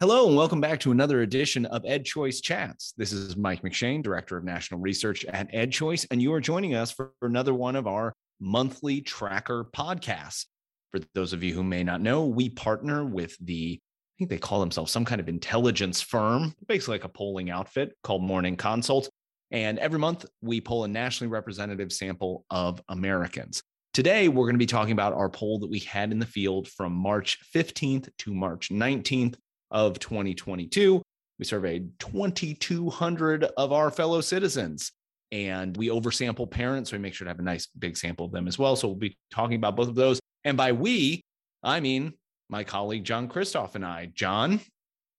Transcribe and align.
Hello, 0.00 0.28
and 0.28 0.36
welcome 0.36 0.60
back 0.60 0.78
to 0.78 0.92
another 0.92 1.22
edition 1.22 1.66
of 1.66 1.82
EdChoice 1.82 2.40
Chats. 2.40 2.94
This 2.96 3.10
is 3.10 3.36
Mike 3.36 3.62
McShane, 3.62 4.00
Director 4.00 4.36
of 4.36 4.44
National 4.44 4.78
Research 4.78 5.24
at 5.24 5.52
EdChoice, 5.52 6.06
and 6.12 6.22
you 6.22 6.32
are 6.34 6.40
joining 6.40 6.76
us 6.76 6.92
for 6.92 7.14
another 7.20 7.52
one 7.52 7.74
of 7.74 7.88
our 7.88 8.14
monthly 8.38 9.00
tracker 9.00 9.64
podcasts. 9.74 10.44
For 10.92 11.00
those 11.14 11.32
of 11.32 11.42
you 11.42 11.52
who 11.52 11.64
may 11.64 11.82
not 11.82 12.00
know, 12.00 12.26
we 12.26 12.48
partner 12.48 13.04
with 13.04 13.36
the, 13.44 13.80
I 13.80 14.14
think 14.16 14.30
they 14.30 14.38
call 14.38 14.60
themselves 14.60 14.92
some 14.92 15.04
kind 15.04 15.20
of 15.20 15.28
intelligence 15.28 16.00
firm, 16.00 16.54
basically 16.68 16.94
like 16.94 17.04
a 17.04 17.08
polling 17.08 17.50
outfit 17.50 17.96
called 18.04 18.22
Morning 18.22 18.54
Consult. 18.54 19.10
And 19.50 19.80
every 19.80 19.98
month 19.98 20.26
we 20.40 20.60
poll 20.60 20.84
a 20.84 20.88
nationally 20.88 21.32
representative 21.32 21.90
sample 21.90 22.44
of 22.50 22.80
Americans. 22.88 23.64
Today, 23.94 24.28
we're 24.28 24.44
going 24.44 24.54
to 24.54 24.58
be 24.58 24.66
talking 24.66 24.92
about 24.92 25.14
our 25.14 25.28
poll 25.28 25.58
that 25.58 25.70
we 25.70 25.80
had 25.80 26.12
in 26.12 26.20
the 26.20 26.24
field 26.24 26.68
from 26.68 26.92
March 26.92 27.40
15th 27.52 28.08
to 28.18 28.32
March 28.32 28.68
19th 28.68 29.34
of 29.70 29.98
2022. 29.98 31.02
We 31.38 31.44
surveyed 31.44 31.98
2,200 32.00 33.44
of 33.44 33.72
our 33.72 33.90
fellow 33.90 34.20
citizens 34.20 34.92
and 35.30 35.76
we 35.76 35.88
oversample 35.88 36.50
parents. 36.50 36.90
So 36.90 36.96
we 36.96 37.02
make 37.02 37.14
sure 37.14 37.26
to 37.26 37.30
have 37.30 37.38
a 37.38 37.42
nice 37.42 37.66
big 37.78 37.96
sample 37.96 38.26
of 38.26 38.32
them 38.32 38.48
as 38.48 38.58
well. 38.58 38.76
So 38.76 38.88
we'll 38.88 38.96
be 38.96 39.16
talking 39.30 39.56
about 39.56 39.76
both 39.76 39.88
of 39.88 39.94
those. 39.94 40.20
And 40.44 40.56
by 40.56 40.72
we, 40.72 41.22
I 41.62 41.80
mean 41.80 42.14
my 42.48 42.64
colleague 42.64 43.04
John 43.04 43.28
Kristof 43.28 43.74
and 43.74 43.84
I. 43.84 44.10
John, 44.14 44.60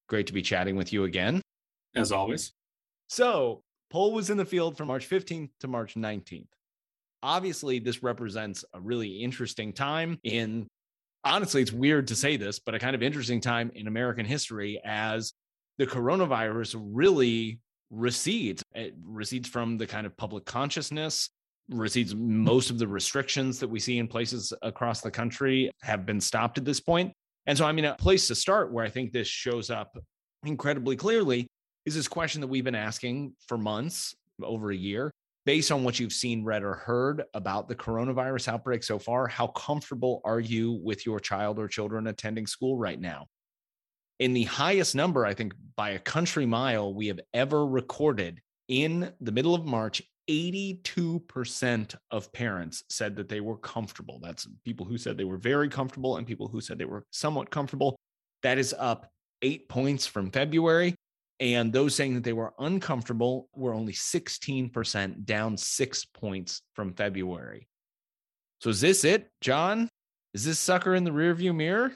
great 0.07 0.27
to 0.27 0.33
be 0.33 0.41
chatting 0.41 0.75
with 0.75 0.91
you 0.91 1.03
again. 1.03 1.41
As 1.95 2.11
always. 2.11 2.53
So 3.07 3.61
poll 3.89 4.13
was 4.13 4.29
in 4.29 4.37
the 4.37 4.45
field 4.45 4.77
from 4.77 4.87
March 4.87 5.09
15th 5.09 5.49
to 5.61 5.67
March 5.67 5.95
19th. 5.95 6.47
Obviously, 7.21 7.79
this 7.79 8.01
represents 8.01 8.63
a 8.73 8.79
really 8.79 9.09
interesting 9.09 9.73
time 9.73 10.19
in 10.23 10.67
honestly, 11.23 11.61
it's 11.61 11.71
weird 11.71 12.07
to 12.07 12.15
say 12.15 12.37
this, 12.37 12.59
but 12.59 12.75
a 12.75 12.79
kind 12.79 12.95
of 12.95 13.03
interesting 13.03 13.41
time 13.41 13.71
in 13.75 13.87
American 13.87 14.25
history 14.25 14.79
as 14.85 15.33
the 15.77 15.87
coronavirus 15.87 16.75
really 16.79 17.59
recedes. 17.89 18.63
It 18.73 18.95
recedes 19.03 19.49
from 19.49 19.77
the 19.77 19.87
kind 19.87 20.05
of 20.05 20.15
public 20.17 20.45
consciousness, 20.45 21.29
recedes 21.69 22.15
most 22.15 22.69
of 22.69 22.79
the 22.79 22.87
restrictions 22.87 23.59
that 23.59 23.69
we 23.69 23.79
see 23.79 23.97
in 23.97 24.07
places 24.07 24.53
across 24.61 25.01
the 25.01 25.11
country 25.11 25.71
have 25.81 26.05
been 26.05 26.21
stopped 26.21 26.57
at 26.57 26.65
this 26.65 26.79
point. 26.79 27.13
And 27.45 27.57
so, 27.57 27.65
I 27.65 27.71
mean, 27.71 27.85
a 27.85 27.95
place 27.95 28.27
to 28.27 28.35
start 28.35 28.71
where 28.71 28.85
I 28.85 28.89
think 28.89 29.11
this 29.11 29.27
shows 29.27 29.69
up 29.69 29.97
incredibly 30.45 30.95
clearly 30.95 31.47
is 31.85 31.95
this 31.95 32.07
question 32.07 32.41
that 32.41 32.47
we've 32.47 32.63
been 32.63 32.75
asking 32.75 33.33
for 33.47 33.57
months, 33.57 34.15
over 34.41 34.71
a 34.71 34.75
year 34.75 35.11
based 35.49 35.71
on 35.71 35.83
what 35.83 35.99
you've 35.99 36.13
seen, 36.13 36.43
read, 36.43 36.61
or 36.61 36.75
heard 36.75 37.23
about 37.33 37.67
the 37.67 37.73
coronavirus 37.73 38.49
outbreak 38.49 38.83
so 38.83 38.99
far, 38.99 39.25
how 39.25 39.47
comfortable 39.47 40.21
are 40.23 40.39
you 40.39 40.73
with 40.83 41.07
your 41.07 41.19
child 41.19 41.57
or 41.57 41.67
children 41.67 42.05
attending 42.05 42.45
school 42.45 42.77
right 42.77 43.01
now? 43.01 43.25
In 44.19 44.33
the 44.33 44.43
highest 44.43 44.93
number, 44.93 45.25
I 45.25 45.33
think, 45.33 45.53
by 45.75 45.89
a 45.89 45.97
country 45.97 46.45
mile 46.45 46.93
we 46.93 47.07
have 47.07 47.19
ever 47.33 47.65
recorded 47.65 48.39
in 48.67 49.11
the 49.21 49.31
middle 49.31 49.55
of 49.55 49.65
March, 49.65 50.03
82% 50.29 51.95
of 52.11 52.31
parents 52.31 52.83
said 52.91 53.15
that 53.15 53.27
they 53.27 53.41
were 53.41 53.57
comfortable. 53.57 54.19
That's 54.21 54.47
people 54.63 54.85
who 54.85 54.99
said 54.99 55.17
they 55.17 55.23
were 55.23 55.37
very 55.37 55.67
comfortable 55.67 56.17
and 56.17 56.27
people 56.27 56.47
who 56.47 56.61
said 56.61 56.77
they 56.77 56.85
were 56.85 57.05
somewhat 57.09 57.49
comfortable. 57.49 57.95
That 58.43 58.59
is 58.59 58.75
up 58.77 59.09
eight 59.41 59.67
points 59.67 60.05
from 60.05 60.29
February. 60.29 60.93
And 61.39 61.71
those 61.71 61.95
saying 61.95 62.15
that 62.15 62.23
they 62.23 62.33
were 62.33 62.53
uncomfortable 62.59 63.47
were 63.55 63.73
only 63.73 63.93
16%, 63.93 65.25
down 65.25 65.55
six 65.55 66.03
points 66.05 66.61
from 66.75 66.93
February. 66.93 67.67
So 68.61 68.69
is 68.69 68.81
this 68.81 69.05
it, 69.05 69.29
John? 69.39 69.89
Is 70.33 70.43
this 70.43 70.59
sucker 70.59 70.95
in 70.95 71.05
the 71.05 71.11
rearview 71.11 71.55
mirror? 71.55 71.93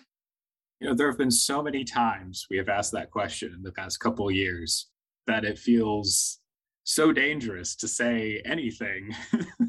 You 0.80 0.90
know, 0.90 0.96
there 0.96 1.08
have 1.08 1.18
been 1.18 1.32
so 1.32 1.62
many 1.62 1.84
times 1.84 2.48
we 2.50 2.58
have 2.58 2.70
asked 2.70 2.94
that 2.94 3.12
question 3.12 3.54
in 3.54 3.62
the 3.62 3.72
past 3.72 4.00
couple 4.00 4.28
of 4.28 4.36
years 4.36 4.90
that 5.28 5.44
it 5.44 5.60
feels 5.60 6.40
so 6.84 7.12
dangerous 7.12 7.76
to 7.78 7.88
say 7.88 8.42
anything. 8.46 9.14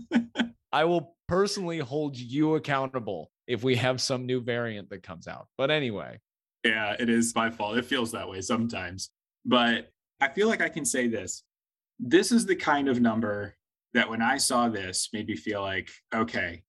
I 0.73 0.85
will 0.85 1.17
personally 1.29 1.79
hold 1.79 2.17
you 2.17 2.57
accountable 2.57 3.31
if 3.47 3.63
we 3.63 3.77
have 3.77 4.01
some 4.01 4.27
new 4.27 4.41
variant 4.41 4.91
that 4.91 5.03
comes 5.03 5.29
out. 5.29 5.47
But 5.57 5.71
anyway. 5.71 6.21
Yeah, 6.65 6.97
it 6.99 7.09
is 7.09 7.35
my 7.35 7.51
fault. 7.51 7.77
It 7.77 7.85
feels 7.85 8.11
that 8.13 8.29
way 8.29 8.41
sometimes. 8.41 9.11
But 9.45 9.91
I 10.21 10.29
feel 10.29 10.49
like 10.49 10.63
I 10.63 10.69
can 10.69 10.85
say 10.85 11.07
this. 11.09 11.43
This 11.99 12.33
is 12.33 12.47
the 12.47 12.57
kind 12.57 12.89
of 12.89 13.01
number 13.01 13.57
that 13.93 14.09
when 14.09 14.23
I 14.23 14.39
saw 14.39 14.69
this 14.69 15.09
made 15.13 15.29
me 15.29 15.37
feel 15.37 15.63
like, 15.63 15.91
okay, 16.15 16.63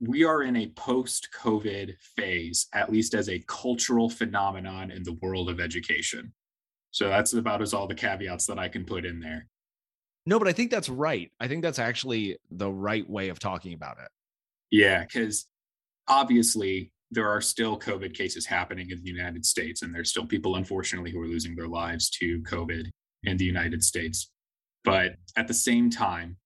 we 0.00 0.24
are 0.24 0.42
in 0.42 0.56
a 0.56 0.68
post 0.70 1.28
COVID 1.40 1.94
phase, 2.16 2.66
at 2.74 2.90
least 2.90 3.14
as 3.14 3.28
a 3.28 3.44
cultural 3.46 4.10
phenomenon 4.10 4.90
in 4.90 5.04
the 5.04 5.16
world 5.22 5.48
of 5.48 5.60
education. 5.60 6.32
So 6.90 7.08
that's 7.08 7.32
about 7.32 7.62
as 7.62 7.72
all 7.72 7.86
the 7.86 7.94
caveats 7.94 8.46
that 8.46 8.58
I 8.58 8.68
can 8.68 8.84
put 8.84 9.04
in 9.04 9.20
there. 9.20 9.48
No, 10.26 10.38
but 10.38 10.48
I 10.48 10.52
think 10.52 10.70
that's 10.70 10.88
right. 10.88 11.30
I 11.40 11.48
think 11.48 11.62
that's 11.62 11.78
actually 11.78 12.36
the 12.50 12.70
right 12.70 13.08
way 13.08 13.28
of 13.28 13.38
talking 13.38 13.74
about 13.74 13.98
it. 13.98 14.08
Yeah, 14.70 15.04
because 15.04 15.46
obviously 16.08 16.92
there 17.12 17.28
are 17.28 17.42
still 17.42 17.78
COVID 17.78 18.14
cases 18.14 18.46
happening 18.46 18.90
in 18.90 19.02
the 19.02 19.10
United 19.10 19.44
States, 19.44 19.82
and 19.82 19.94
there's 19.94 20.08
still 20.08 20.26
people, 20.26 20.56
unfortunately, 20.56 21.12
who 21.12 21.20
are 21.20 21.28
losing 21.28 21.54
their 21.54 21.68
lives 21.68 22.08
to 22.10 22.40
COVID 22.40 22.88
in 23.24 23.36
the 23.36 23.44
United 23.44 23.84
States. 23.84 24.30
But 24.82 25.16
at 25.36 25.46
the 25.46 25.54
same 25.54 25.90
time, 25.90 26.38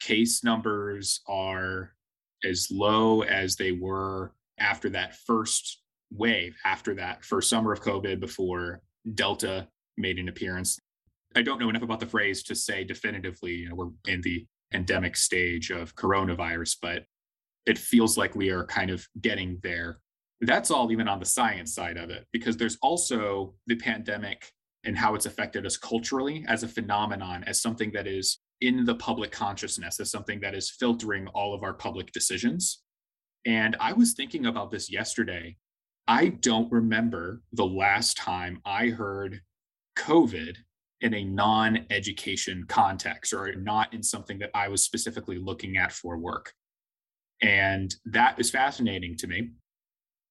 case 0.00 0.42
numbers 0.42 1.20
are 1.28 1.92
as 2.42 2.68
low 2.70 3.22
as 3.22 3.56
they 3.56 3.72
were 3.72 4.32
after 4.58 4.88
that 4.88 5.16
first 5.16 5.82
wave, 6.10 6.56
after 6.64 6.94
that 6.94 7.22
first 7.22 7.50
summer 7.50 7.70
of 7.70 7.82
COVID, 7.82 8.20
before 8.20 8.80
Delta 9.14 9.68
made 9.98 10.18
an 10.18 10.30
appearance. 10.30 10.78
I 11.36 11.42
don't 11.42 11.60
know 11.60 11.68
enough 11.68 11.82
about 11.82 12.00
the 12.00 12.06
phrase 12.06 12.42
to 12.44 12.54
say 12.54 12.84
definitively, 12.84 13.52
you 13.52 13.68
know, 13.68 13.74
we're 13.74 13.90
in 14.08 14.22
the 14.22 14.46
endemic 14.72 15.14
stage 15.14 15.70
of 15.70 15.94
coronavirus, 15.94 16.76
but 16.80 17.04
it 17.70 17.78
feels 17.78 18.18
like 18.18 18.34
we 18.34 18.50
are 18.50 18.66
kind 18.66 18.90
of 18.90 19.06
getting 19.20 19.60
there. 19.62 20.00
That's 20.40 20.72
all 20.72 20.90
even 20.90 21.06
on 21.06 21.20
the 21.20 21.24
science 21.24 21.72
side 21.72 21.96
of 21.96 22.10
it, 22.10 22.26
because 22.32 22.56
there's 22.56 22.76
also 22.82 23.54
the 23.68 23.76
pandemic 23.76 24.50
and 24.84 24.98
how 24.98 25.14
it's 25.14 25.26
affected 25.26 25.64
us 25.64 25.76
culturally 25.76 26.44
as 26.48 26.64
a 26.64 26.68
phenomenon, 26.68 27.44
as 27.46 27.62
something 27.62 27.92
that 27.92 28.08
is 28.08 28.38
in 28.60 28.84
the 28.84 28.96
public 28.96 29.30
consciousness, 29.30 30.00
as 30.00 30.10
something 30.10 30.40
that 30.40 30.54
is 30.54 30.68
filtering 30.68 31.28
all 31.28 31.54
of 31.54 31.62
our 31.62 31.74
public 31.74 32.10
decisions. 32.10 32.82
And 33.46 33.76
I 33.78 33.92
was 33.92 34.14
thinking 34.14 34.46
about 34.46 34.72
this 34.72 34.90
yesterday. 34.90 35.56
I 36.08 36.28
don't 36.28 36.72
remember 36.72 37.42
the 37.52 37.66
last 37.66 38.16
time 38.16 38.60
I 38.64 38.88
heard 38.88 39.42
COVID 39.96 40.56
in 41.02 41.14
a 41.14 41.24
non 41.24 41.86
education 41.90 42.64
context 42.68 43.32
or 43.32 43.54
not 43.54 43.94
in 43.94 44.02
something 44.02 44.40
that 44.40 44.50
I 44.54 44.68
was 44.68 44.82
specifically 44.82 45.38
looking 45.38 45.76
at 45.76 45.92
for 45.92 46.18
work. 46.18 46.52
And 47.42 47.94
that 48.04 48.38
is 48.38 48.50
fascinating 48.50 49.16
to 49.18 49.26
me 49.26 49.50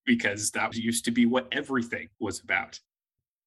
because 0.06 0.52
that 0.52 0.76
used 0.76 1.06
to 1.06 1.12
be 1.12 1.26
what 1.26 1.48
everything 1.52 2.08
was 2.20 2.40
about. 2.40 2.80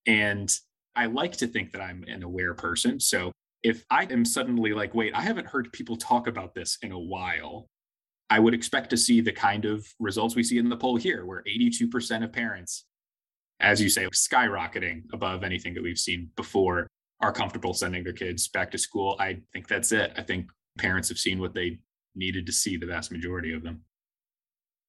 And 0.07 0.53
I 0.95 1.07
like 1.07 1.37
to 1.39 1.47
think 1.47 1.73
that 1.73 1.81
I'm 1.81 2.05
an 2.09 2.23
aware 2.23 2.55
person. 2.55 3.01
So 3.01 3.33
if 3.63 3.85
I 3.91 4.05
am 4.05 4.25
suddenly 4.25 4.73
like, 4.73 4.95
wait, 4.95 5.15
I 5.15 5.23
haven't 5.23 5.47
heard 5.47 5.73
people 5.73 5.97
talk 5.97 6.27
about 6.27 6.55
this 6.55 6.79
in 6.83 6.93
a 6.93 6.99
while, 6.99 7.67
I 8.29 8.39
would 8.39 8.55
expect 8.55 8.91
to 8.91 8.97
see 8.97 9.21
the 9.21 9.33
kind 9.33 9.65
of 9.65 9.87
results 10.01 10.35
we 10.35 10.43
see 10.43 10.59
in 10.59 10.69
the 10.69 10.77
poll 10.77 10.97
here, 10.97 11.27
where 11.27 11.45
82% 11.45 12.25
of 12.25 12.33
parents, 12.33 12.87
as 13.61 13.81
you 13.81 13.89
say, 13.89 14.07
skyrocketing 14.07 15.03
above 15.13 15.45
anything 15.45 15.75
that 15.75 15.83
we've 15.83 15.99
seen 15.99 16.31
before, 16.37 16.87
are 17.21 17.33
comfortable 17.33 17.75
sending 17.75 18.03
their 18.03 18.13
kids 18.13 18.49
back 18.49 18.71
to 18.73 18.79
school. 18.79 19.17
I 19.21 19.41
think 19.53 19.69
that's 19.69 19.93
it. 19.93 20.13
I 20.17 20.23
think 20.23 20.51
parents 20.79 21.09
have 21.09 21.19
seen 21.19 21.39
what 21.39 21.55
they 21.55 21.79
needed 22.15 22.47
to 22.47 22.53
see 22.53 22.77
the 22.77 22.87
vast 22.87 23.13
majority 23.13 23.53
of 23.53 23.63
them. 23.63 23.83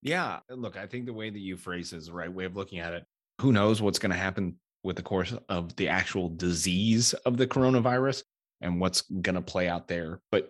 Yeah. 0.01 0.39
Look, 0.49 0.77
I 0.77 0.87
think 0.87 1.05
the 1.05 1.13
way 1.13 1.29
that 1.29 1.39
you 1.39 1.57
phrase 1.57 1.93
is 1.93 2.07
the 2.07 2.13
right 2.13 2.31
way 2.31 2.45
of 2.45 2.55
looking 2.55 2.79
at 2.79 2.93
it. 2.93 3.05
Who 3.41 3.51
knows 3.51 3.81
what's 3.81 3.99
going 3.99 4.11
to 4.11 4.17
happen 4.17 4.57
with 4.83 4.97
the 4.97 5.01
course 5.01 5.33
of 5.49 5.75
the 5.77 5.87
actual 5.87 6.29
disease 6.29 7.13
of 7.25 7.37
the 7.37 7.47
coronavirus 7.47 8.23
and 8.61 8.79
what's 8.79 9.01
going 9.01 9.35
to 9.35 9.41
play 9.41 9.69
out 9.69 9.87
there. 9.87 10.19
But 10.31 10.49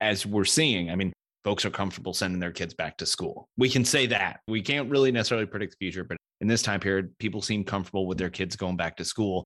as 0.00 0.26
we're 0.26 0.44
seeing, 0.44 0.90
I 0.90 0.96
mean, 0.96 1.12
folks 1.42 1.64
are 1.64 1.70
comfortable 1.70 2.12
sending 2.12 2.38
their 2.38 2.52
kids 2.52 2.74
back 2.74 2.98
to 2.98 3.06
school. 3.06 3.48
We 3.56 3.68
can 3.68 3.84
say 3.84 4.06
that. 4.06 4.40
We 4.46 4.62
can't 4.62 4.90
really 4.90 5.10
necessarily 5.10 5.46
predict 5.46 5.72
the 5.72 5.86
future, 5.86 6.04
but 6.04 6.18
in 6.40 6.48
this 6.48 6.62
time 6.62 6.80
period, 6.80 7.16
people 7.18 7.40
seem 7.40 7.64
comfortable 7.64 8.06
with 8.06 8.18
their 8.18 8.30
kids 8.30 8.56
going 8.56 8.76
back 8.76 8.96
to 8.96 9.04
school. 9.04 9.44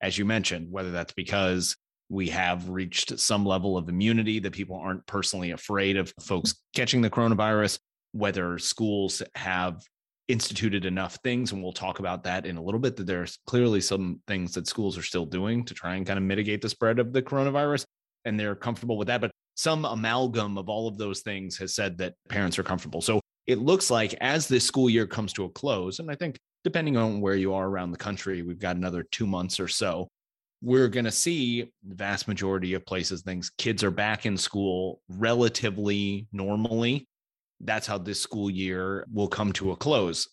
As 0.00 0.18
you 0.18 0.24
mentioned, 0.24 0.70
whether 0.70 0.90
that's 0.90 1.12
because 1.14 1.76
we 2.08 2.28
have 2.28 2.68
reached 2.68 3.18
some 3.18 3.44
level 3.44 3.76
of 3.76 3.88
immunity 3.88 4.38
that 4.40 4.52
people 4.52 4.76
aren't 4.76 5.06
personally 5.06 5.52
afraid 5.52 5.96
of 5.96 6.12
folks 6.20 6.54
catching 6.74 7.00
the 7.00 7.10
coronavirus, 7.10 7.78
whether 8.12 8.58
schools 8.58 9.22
have 9.34 9.82
instituted 10.28 10.86
enough 10.86 11.16
things 11.22 11.52
and 11.52 11.62
we'll 11.62 11.72
talk 11.72 11.98
about 11.98 12.24
that 12.24 12.46
in 12.46 12.56
a 12.56 12.62
little 12.62 12.80
bit 12.80 12.96
that 12.96 13.06
there's 13.06 13.38
clearly 13.46 13.78
some 13.78 14.18
things 14.26 14.54
that 14.54 14.66
schools 14.66 14.96
are 14.96 15.02
still 15.02 15.26
doing 15.26 15.62
to 15.62 15.74
try 15.74 15.96
and 15.96 16.06
kind 16.06 16.16
of 16.16 16.22
mitigate 16.24 16.62
the 16.62 16.68
spread 16.68 16.98
of 16.98 17.12
the 17.12 17.20
coronavirus 17.20 17.84
and 18.24 18.40
they're 18.40 18.54
comfortable 18.54 18.96
with 18.96 19.06
that 19.06 19.20
but 19.20 19.30
some 19.54 19.84
amalgam 19.84 20.56
of 20.56 20.70
all 20.70 20.88
of 20.88 20.96
those 20.96 21.20
things 21.20 21.58
has 21.58 21.74
said 21.74 21.98
that 21.98 22.14
parents 22.30 22.58
are 22.58 22.62
comfortable 22.62 23.02
so 23.02 23.20
it 23.46 23.58
looks 23.58 23.90
like 23.90 24.14
as 24.22 24.48
this 24.48 24.64
school 24.64 24.88
year 24.88 25.06
comes 25.06 25.30
to 25.30 25.44
a 25.44 25.50
close 25.50 25.98
and 25.98 26.10
i 26.10 26.14
think 26.14 26.38
depending 26.64 26.96
on 26.96 27.20
where 27.20 27.36
you 27.36 27.54
are 27.54 27.68
around 27.68 27.92
the 27.92 27.98
country, 27.98 28.42
we've 28.42 28.58
got 28.58 28.76
another 28.76 29.04
two 29.12 29.26
months 29.26 29.60
or 29.60 29.68
so. 29.68 30.08
We're 30.64 30.88
going 30.88 31.04
to 31.04 31.12
see 31.12 31.70
the 31.86 31.94
vast 31.94 32.26
majority 32.26 32.72
of 32.72 32.86
places, 32.86 33.20
things 33.20 33.50
kids 33.58 33.84
are 33.84 33.90
back 33.90 34.24
in 34.24 34.38
school 34.38 35.02
relatively 35.10 36.26
normally. 36.32 37.06
That's 37.60 37.86
how 37.86 37.98
this 37.98 38.18
school 38.18 38.48
year 38.48 39.06
will 39.12 39.28
come 39.28 39.52
to 39.54 39.72
a 39.72 39.76
close, 39.76 40.26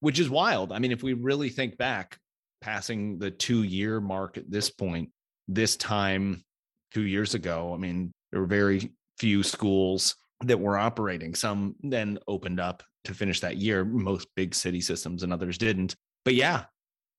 which 0.00 0.18
is 0.18 0.28
wild. 0.28 0.72
I 0.72 0.78
mean, 0.78 0.92
if 0.92 1.02
we 1.02 1.14
really 1.14 1.48
think 1.48 1.78
back, 1.78 2.18
passing 2.60 3.18
the 3.18 3.30
two 3.30 3.62
year 3.62 3.98
mark 3.98 4.36
at 4.36 4.50
this 4.50 4.68
point, 4.68 5.08
this 5.48 5.74
time 5.76 6.44
two 6.92 7.06
years 7.06 7.32
ago, 7.32 7.72
I 7.72 7.78
mean, 7.78 8.12
there 8.30 8.42
were 8.42 8.46
very 8.46 8.92
few 9.18 9.42
schools 9.42 10.16
that 10.44 10.60
were 10.60 10.76
operating. 10.76 11.34
Some 11.34 11.76
then 11.82 12.18
opened 12.28 12.60
up 12.60 12.82
to 13.04 13.14
finish 13.14 13.40
that 13.40 13.56
year. 13.56 13.86
Most 13.86 14.28
big 14.36 14.54
city 14.54 14.82
systems 14.82 15.22
and 15.22 15.32
others 15.32 15.56
didn't. 15.56 15.96
But 16.26 16.34
yeah, 16.34 16.64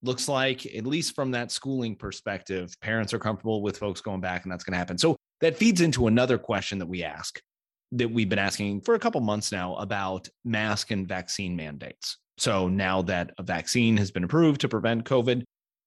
looks 0.01 0.27
like, 0.27 0.65
at 0.65 0.85
least 0.85 1.15
from 1.15 1.31
that 1.31 1.51
schooling 1.51 1.95
perspective, 1.95 2.73
parents 2.81 3.13
are 3.13 3.19
comfortable 3.19 3.61
with 3.61 3.77
folks 3.77 4.01
going 4.01 4.21
back 4.21 4.43
and 4.43 4.51
that's 4.51 4.63
going 4.63 4.73
to 4.73 4.77
happen. 4.77 4.97
So 4.97 5.15
that 5.41 5.57
feeds 5.57 5.81
into 5.81 6.07
another 6.07 6.37
question 6.37 6.79
that 6.79 6.85
we 6.85 7.03
ask 7.03 7.41
that 7.91 8.09
we've 8.09 8.29
been 8.29 8.39
asking 8.39 8.81
for 8.81 8.93
a 8.93 8.99
couple 8.99 9.19
months 9.21 9.51
now 9.51 9.75
about 9.75 10.29
mask 10.45 10.91
and 10.91 11.07
vaccine 11.07 11.55
mandates. 11.55 12.17
So 12.37 12.67
now 12.67 13.01
that 13.03 13.31
a 13.37 13.43
vaccine 13.43 13.97
has 13.97 14.11
been 14.11 14.23
approved 14.23 14.61
to 14.61 14.69
prevent 14.69 15.05
COVID, 15.05 15.43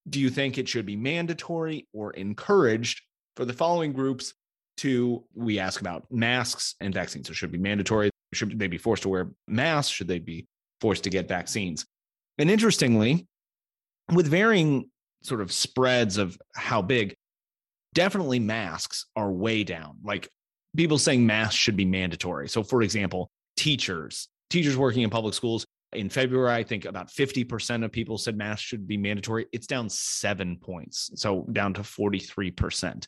do 0.09 0.21
you 0.21 0.31
think 0.31 0.59
it 0.59 0.69
should 0.69 0.85
be 0.85 0.97
mandatory 0.97 1.87
or 1.93 2.13
encouraged 2.13 3.03
for 3.37 3.45
the 3.45 3.53
following 3.53 3.93
groups 3.93 4.35
to 4.79 5.25
we 5.35 5.59
ask 5.59 5.81
about 5.81 6.05
masks 6.11 6.75
and 6.81 6.93
vaccines. 6.93 7.29
So 7.29 7.35
should 7.35 7.53
be 7.53 7.59
mandatory. 7.59 8.11
Should 8.33 8.59
they 8.59 8.67
be 8.67 8.79
forced 8.79 9.03
to 9.05 9.09
wear 9.09 9.31
masks? 9.47 9.93
Should 9.93 10.09
they 10.09 10.19
be 10.19 10.47
forced 10.81 11.05
to 11.05 11.11
get 11.11 11.29
vaccines? 11.29 11.87
And 12.39 12.51
interestingly, 12.51 13.27
with 14.11 14.29
varying 14.29 14.91
sort 15.23 15.41
of 15.41 15.53
spreads 15.53 16.19
of 16.19 16.37
how 16.55 16.83
big, 16.83 17.15
definitely 17.95 18.41
masks 18.41 19.07
are 19.15 19.31
way 19.31 19.65
down. 19.65 19.99
Like 20.03 20.29
people 20.77 20.99
saying 20.99 21.27
masks 21.27 21.55
should 21.55 21.77
be 21.77 21.85
mandatory. 21.85 22.49
So, 22.49 22.63
for 22.63 22.83
example, 22.83 23.31
teachers, 23.57 24.29
teachers 24.51 24.77
working 24.77 25.03
in 25.03 25.11
public 25.11 25.35
schools, 25.35 25.67
in 25.93 26.09
February, 26.09 26.55
I 26.55 26.63
think 26.63 26.87
about 26.87 27.09
50% 27.09 27.85
of 27.85 27.93
people 27.93 28.17
said 28.17 28.37
masks 28.37 28.63
should 28.63 28.89
be 28.89 28.97
mandatory. 28.97 29.47
It's 29.53 29.67
down 29.67 29.91
seven 29.91 30.57
points. 30.57 31.11
So 31.17 31.43
down 31.53 31.75
to 31.75 31.83
43% 31.83 33.05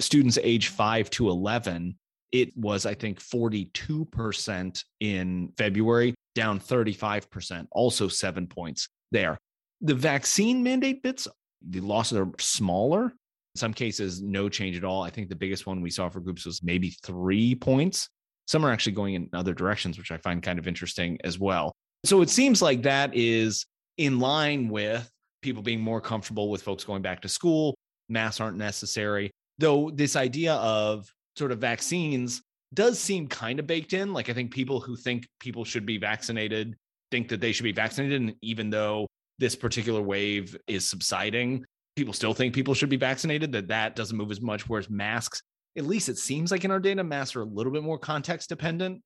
students 0.00 0.38
age 0.42 0.68
5 0.68 1.10
to 1.10 1.28
11 1.28 1.96
it 2.32 2.56
was 2.56 2.86
i 2.86 2.94
think 2.94 3.20
42% 3.20 4.84
in 5.00 5.52
february 5.56 6.14
down 6.34 6.58
35% 6.58 7.66
also 7.70 8.08
7 8.08 8.46
points 8.46 8.88
there 9.10 9.38
the 9.82 9.94
vaccine 9.94 10.62
mandate 10.62 11.02
bits 11.02 11.28
the 11.68 11.80
losses 11.80 12.18
are 12.18 12.30
smaller. 12.38 13.04
In 13.04 13.58
some 13.58 13.74
cases 13.74 14.22
no 14.22 14.48
change 14.48 14.76
at 14.76 14.84
all. 14.84 15.02
I 15.02 15.10
think 15.10 15.28
the 15.28 15.36
biggest 15.36 15.66
one 15.66 15.80
we 15.80 15.90
saw 15.90 16.08
for 16.08 16.20
groups 16.20 16.46
was 16.46 16.62
maybe 16.62 16.96
3 17.04 17.54
points. 17.56 18.08
Some 18.46 18.64
are 18.64 18.72
actually 18.72 18.92
going 18.92 19.14
in 19.14 19.28
other 19.32 19.54
directions 19.54 19.98
which 19.98 20.10
i 20.10 20.16
find 20.16 20.42
kind 20.42 20.58
of 20.58 20.66
interesting 20.66 21.18
as 21.24 21.38
well. 21.38 21.72
So 22.04 22.22
it 22.22 22.30
seems 22.30 22.60
like 22.62 22.82
that 22.82 23.14
is 23.14 23.66
in 23.98 24.18
line 24.18 24.68
with 24.68 25.08
people 25.42 25.62
being 25.62 25.80
more 25.80 26.00
comfortable 26.00 26.50
with 26.50 26.62
folks 26.62 26.84
going 26.84 27.02
back 27.02 27.20
to 27.22 27.28
school. 27.28 27.76
Masks 28.08 28.40
aren't 28.40 28.56
necessary. 28.56 29.30
Though 29.58 29.90
this 29.90 30.16
idea 30.16 30.54
of 30.54 31.08
sort 31.36 31.52
of 31.52 31.58
vaccines 31.58 32.42
does 32.74 32.98
seem 32.98 33.28
kind 33.28 33.58
of 33.58 33.66
baked 33.66 33.92
in. 33.92 34.12
Like 34.12 34.28
I 34.28 34.32
think 34.32 34.50
people 34.50 34.80
who 34.80 34.96
think 34.96 35.26
people 35.40 35.64
should 35.64 35.86
be 35.86 35.98
vaccinated 35.98 36.74
think 37.10 37.28
that 37.28 37.40
they 37.40 37.52
should 37.52 37.64
be 37.64 37.72
vaccinated. 37.72 38.20
And 38.20 38.34
even 38.42 38.70
though 38.70 39.06
this 39.42 39.56
particular 39.56 40.00
wave 40.00 40.56
is 40.68 40.88
subsiding, 40.88 41.64
people 41.96 42.14
still 42.14 42.32
think 42.32 42.54
people 42.54 42.74
should 42.74 42.88
be 42.88 42.96
vaccinated, 42.96 43.50
that 43.52 43.66
that 43.68 43.96
doesn't 43.96 44.16
move 44.16 44.30
as 44.30 44.40
much. 44.40 44.68
Whereas 44.68 44.88
masks, 44.88 45.42
at 45.76 45.84
least 45.84 46.08
it 46.08 46.16
seems 46.16 46.52
like 46.52 46.64
in 46.64 46.70
our 46.70 46.78
data, 46.78 47.02
masks 47.02 47.34
are 47.34 47.42
a 47.42 47.46
little 47.46 47.72
bit 47.72 47.82
more 47.82 47.98
context 47.98 48.48
dependent. 48.48 49.02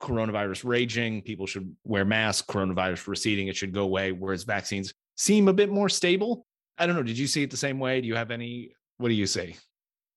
Coronavirus 0.00 0.64
raging, 0.64 1.22
people 1.22 1.46
should 1.46 1.74
wear 1.82 2.04
masks. 2.04 2.46
Coronavirus 2.46 3.08
receding, 3.08 3.48
it 3.48 3.56
should 3.56 3.74
go 3.74 3.82
away. 3.82 4.12
Whereas 4.12 4.44
vaccines 4.44 4.94
seem 5.16 5.48
a 5.48 5.52
bit 5.52 5.70
more 5.70 5.88
stable. 5.88 6.46
I 6.78 6.86
don't 6.86 6.94
know. 6.94 7.02
Did 7.02 7.18
you 7.18 7.26
see 7.26 7.42
it 7.42 7.50
the 7.50 7.56
same 7.56 7.80
way? 7.80 8.00
Do 8.00 8.06
you 8.06 8.14
have 8.14 8.30
any? 8.30 8.70
What 8.98 9.08
do 9.08 9.14
you 9.14 9.26
say? 9.26 9.56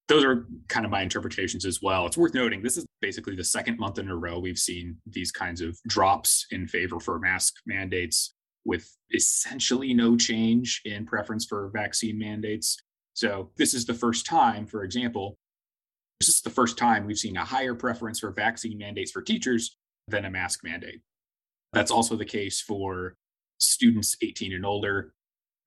those 0.08 0.24
are 0.24 0.46
kind 0.70 0.86
of 0.86 0.92
my 0.92 1.02
interpretations 1.02 1.66
as 1.66 1.82
well. 1.82 2.06
It's 2.06 2.18
worth 2.18 2.34
noting 2.34 2.64
this 2.64 2.78
is 2.78 2.86
basically 3.02 3.36
the 3.36 3.44
second 3.44 3.78
month 3.78 4.00
in 4.00 4.08
a 4.08 4.16
row 4.16 4.40
we've 4.40 4.58
seen 4.58 4.96
these 5.06 5.34
kinds 5.34 5.60
of 5.60 5.78
drops 5.86 6.48
in 6.52 6.66
favor 6.66 6.98
for 7.00 7.20
mask 7.20 7.56
mandates 7.66 8.34
with 8.68 8.96
essentially 9.14 9.94
no 9.94 10.18
change 10.18 10.82
in 10.86 11.06
preference 11.06 11.46
for 11.46 11.72
vaccine 11.74 12.20
mandates. 12.20 12.78
So, 13.14 13.50
this 13.58 13.74
is 13.74 13.86
the 13.86 13.94
first 13.94 14.26
time, 14.28 14.68
for 14.68 14.84
example, 14.84 15.38
this 16.20 16.30
is 16.30 16.42
the 16.42 16.50
first 16.50 16.78
time 16.78 17.06
we've 17.06 17.18
seen 17.18 17.38
a 17.38 17.46
higher 17.46 17.74
preference 17.74 18.20
for 18.20 18.32
vaccine 18.32 18.78
mandates 18.78 19.12
for 19.12 19.22
teachers 19.22 19.78
than 20.08 20.26
a 20.26 20.30
mask 20.30 20.64
mandate. 20.64 21.02
That's 21.74 21.92
also 21.92 22.16
the 22.16 22.26
case 22.26 22.62
for 22.62 23.16
students 23.60 24.18
18 24.22 24.54
and 24.54 24.66
older 24.66 25.14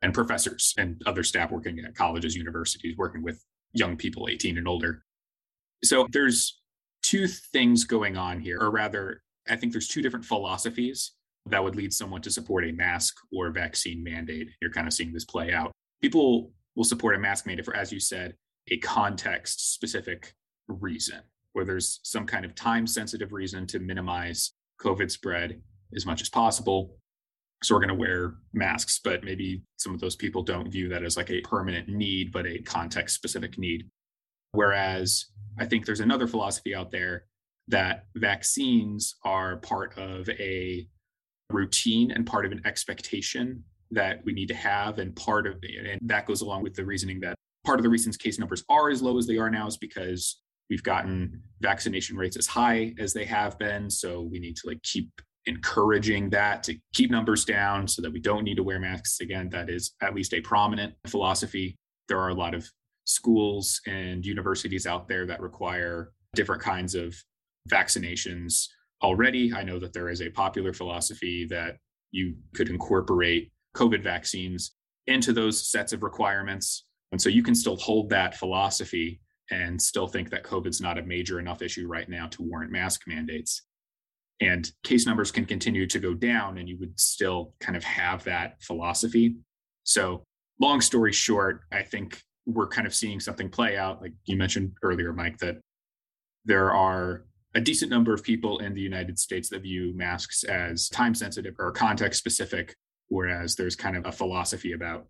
and 0.02 0.14
professors 0.14 0.74
and 0.76 1.00
other 1.06 1.22
staff 1.22 1.50
working 1.50 1.78
at 1.80 1.94
colleges, 1.94 2.36
universities, 2.36 2.96
working 2.96 3.22
with 3.22 3.42
young 3.72 3.96
people 3.96 4.28
18 4.30 4.58
and 4.58 4.68
older. 4.68 5.04
So 5.82 6.06
there's 6.12 6.60
two 7.02 7.26
things 7.26 7.84
going 7.84 8.16
on 8.16 8.40
here, 8.40 8.58
or 8.60 8.70
rather, 8.70 9.22
I 9.48 9.56
think 9.56 9.72
there's 9.72 9.88
two 9.88 10.02
different 10.02 10.24
philosophies 10.24 11.12
that 11.46 11.62
would 11.62 11.76
lead 11.76 11.92
someone 11.92 12.22
to 12.22 12.30
support 12.30 12.64
a 12.64 12.72
mask 12.72 13.16
or 13.32 13.50
vaccine 13.50 14.02
mandate. 14.02 14.48
You're 14.60 14.72
kind 14.72 14.86
of 14.86 14.92
seeing 14.92 15.12
this 15.12 15.24
play 15.24 15.52
out. 15.52 15.72
People 16.02 16.52
will 16.76 16.84
support 16.84 17.14
a 17.14 17.18
mask 17.18 17.46
mandate 17.46 17.64
for, 17.64 17.74
as 17.74 17.92
you 17.92 18.00
said, 18.00 18.34
a 18.70 18.76
context 18.78 19.74
specific 19.74 20.34
reason, 20.68 21.20
where 21.52 21.64
there's 21.64 22.00
some 22.02 22.26
kind 22.26 22.44
of 22.44 22.54
time 22.54 22.86
sensitive 22.86 23.32
reason 23.32 23.66
to 23.68 23.78
minimize 23.78 24.52
COVID 24.80 25.10
spread 25.10 25.60
as 25.94 26.06
much 26.06 26.20
as 26.22 26.28
possible. 26.28 26.96
So 27.62 27.74
we're 27.74 27.80
going 27.80 27.88
to 27.88 27.94
wear 27.94 28.34
masks, 28.54 29.00
but 29.02 29.24
maybe 29.24 29.62
some 29.76 29.94
of 29.94 30.00
those 30.00 30.16
people 30.16 30.42
don't 30.42 30.70
view 30.70 30.88
that 30.90 31.02
as 31.02 31.16
like 31.16 31.30
a 31.30 31.40
permanent 31.42 31.88
need, 31.88 32.32
but 32.32 32.46
a 32.46 32.58
context 32.62 33.16
specific 33.16 33.58
need. 33.58 33.88
Whereas 34.52 35.26
I 35.58 35.66
think 35.66 35.84
there's 35.84 36.00
another 36.00 36.26
philosophy 36.26 36.74
out 36.74 36.90
there 36.90 37.26
that 37.68 38.06
vaccines 38.16 39.14
are 39.24 39.58
part 39.58 39.96
of 39.98 40.28
a 40.30 40.88
routine 41.52 42.10
and 42.10 42.26
part 42.26 42.46
of 42.46 42.52
an 42.52 42.62
expectation 42.64 43.62
that 43.90 44.24
we 44.24 44.32
need 44.32 44.48
to 44.48 44.54
have. 44.54 44.98
And 44.98 45.14
part 45.16 45.46
of 45.46 45.56
and 45.62 46.00
that 46.02 46.26
goes 46.26 46.40
along 46.42 46.62
with 46.62 46.74
the 46.74 46.84
reasoning 46.84 47.20
that 47.20 47.34
part 47.64 47.78
of 47.78 47.82
the 47.82 47.88
reasons 47.88 48.16
case 48.16 48.38
numbers 48.38 48.64
are 48.68 48.90
as 48.90 49.02
low 49.02 49.18
as 49.18 49.26
they 49.26 49.36
are 49.36 49.50
now 49.50 49.66
is 49.66 49.76
because 49.76 50.40
we've 50.68 50.82
gotten 50.82 51.42
vaccination 51.60 52.16
rates 52.16 52.36
as 52.36 52.46
high 52.46 52.94
as 52.98 53.12
they 53.12 53.24
have 53.24 53.58
been. 53.58 53.90
So 53.90 54.22
we 54.22 54.38
need 54.38 54.56
to 54.56 54.68
like 54.68 54.82
keep 54.82 55.10
encouraging 55.46 56.30
that 56.30 56.62
to 56.62 56.76
keep 56.94 57.10
numbers 57.10 57.44
down 57.44 57.88
so 57.88 58.02
that 58.02 58.12
we 58.12 58.20
don't 58.20 58.44
need 58.44 58.56
to 58.56 58.62
wear 58.62 58.78
masks 58.78 59.20
again. 59.20 59.48
That 59.50 59.68
is 59.68 59.94
at 60.00 60.14
least 60.14 60.32
a 60.34 60.40
prominent 60.40 60.94
philosophy. 61.06 61.76
There 62.08 62.18
are 62.18 62.28
a 62.28 62.34
lot 62.34 62.54
of 62.54 62.68
schools 63.04 63.80
and 63.86 64.24
universities 64.24 64.86
out 64.86 65.08
there 65.08 65.26
that 65.26 65.40
require 65.40 66.12
different 66.34 66.62
kinds 66.62 66.94
of 66.94 67.14
vaccinations 67.68 68.68
already. 69.02 69.52
I 69.52 69.62
know 69.62 69.78
that 69.78 69.92
there 69.92 70.08
is 70.08 70.22
a 70.22 70.30
popular 70.30 70.72
philosophy 70.72 71.46
that 71.50 71.76
you 72.10 72.34
could 72.54 72.68
incorporate 72.68 73.52
COVID 73.76 74.02
vaccines 74.02 74.72
into 75.06 75.32
those 75.32 75.70
sets 75.70 75.92
of 75.92 76.02
requirements. 76.02 76.84
And 77.12 77.20
so 77.20 77.28
you 77.28 77.42
can 77.42 77.54
still 77.54 77.76
hold 77.76 78.10
that 78.10 78.36
philosophy 78.36 79.20
and 79.50 79.80
still 79.80 80.06
think 80.06 80.30
that 80.30 80.44
COVID's 80.44 80.80
not 80.80 80.98
a 80.98 81.02
major 81.02 81.40
enough 81.40 81.62
issue 81.62 81.88
right 81.88 82.08
now 82.08 82.26
to 82.28 82.42
warrant 82.42 82.70
mask 82.70 83.02
mandates 83.06 83.62
and 84.40 84.72
case 84.82 85.06
numbers 85.06 85.30
can 85.30 85.44
continue 85.44 85.86
to 85.86 85.98
go 85.98 86.14
down 86.14 86.58
and 86.58 86.68
you 86.68 86.78
would 86.78 86.98
still 86.98 87.52
kind 87.60 87.76
of 87.76 87.84
have 87.84 88.24
that 88.24 88.62
philosophy 88.62 89.36
so 89.84 90.22
long 90.60 90.80
story 90.80 91.12
short 91.12 91.62
i 91.72 91.82
think 91.82 92.22
we're 92.46 92.68
kind 92.68 92.86
of 92.86 92.94
seeing 92.94 93.20
something 93.20 93.48
play 93.48 93.76
out 93.76 94.00
like 94.00 94.12
you 94.24 94.36
mentioned 94.36 94.72
earlier 94.82 95.12
mike 95.12 95.36
that 95.38 95.58
there 96.44 96.72
are 96.72 97.26
a 97.54 97.60
decent 97.60 97.90
number 97.90 98.14
of 98.14 98.22
people 98.22 98.58
in 98.58 98.74
the 98.74 98.80
united 98.80 99.18
states 99.18 99.48
that 99.48 99.62
view 99.62 99.92
masks 99.94 100.44
as 100.44 100.88
time 100.88 101.14
sensitive 101.14 101.54
or 101.58 101.72
context 101.72 102.18
specific 102.18 102.74
whereas 103.08 103.56
there's 103.56 103.76
kind 103.76 103.96
of 103.96 104.06
a 104.06 104.12
philosophy 104.12 104.72
about 104.72 105.06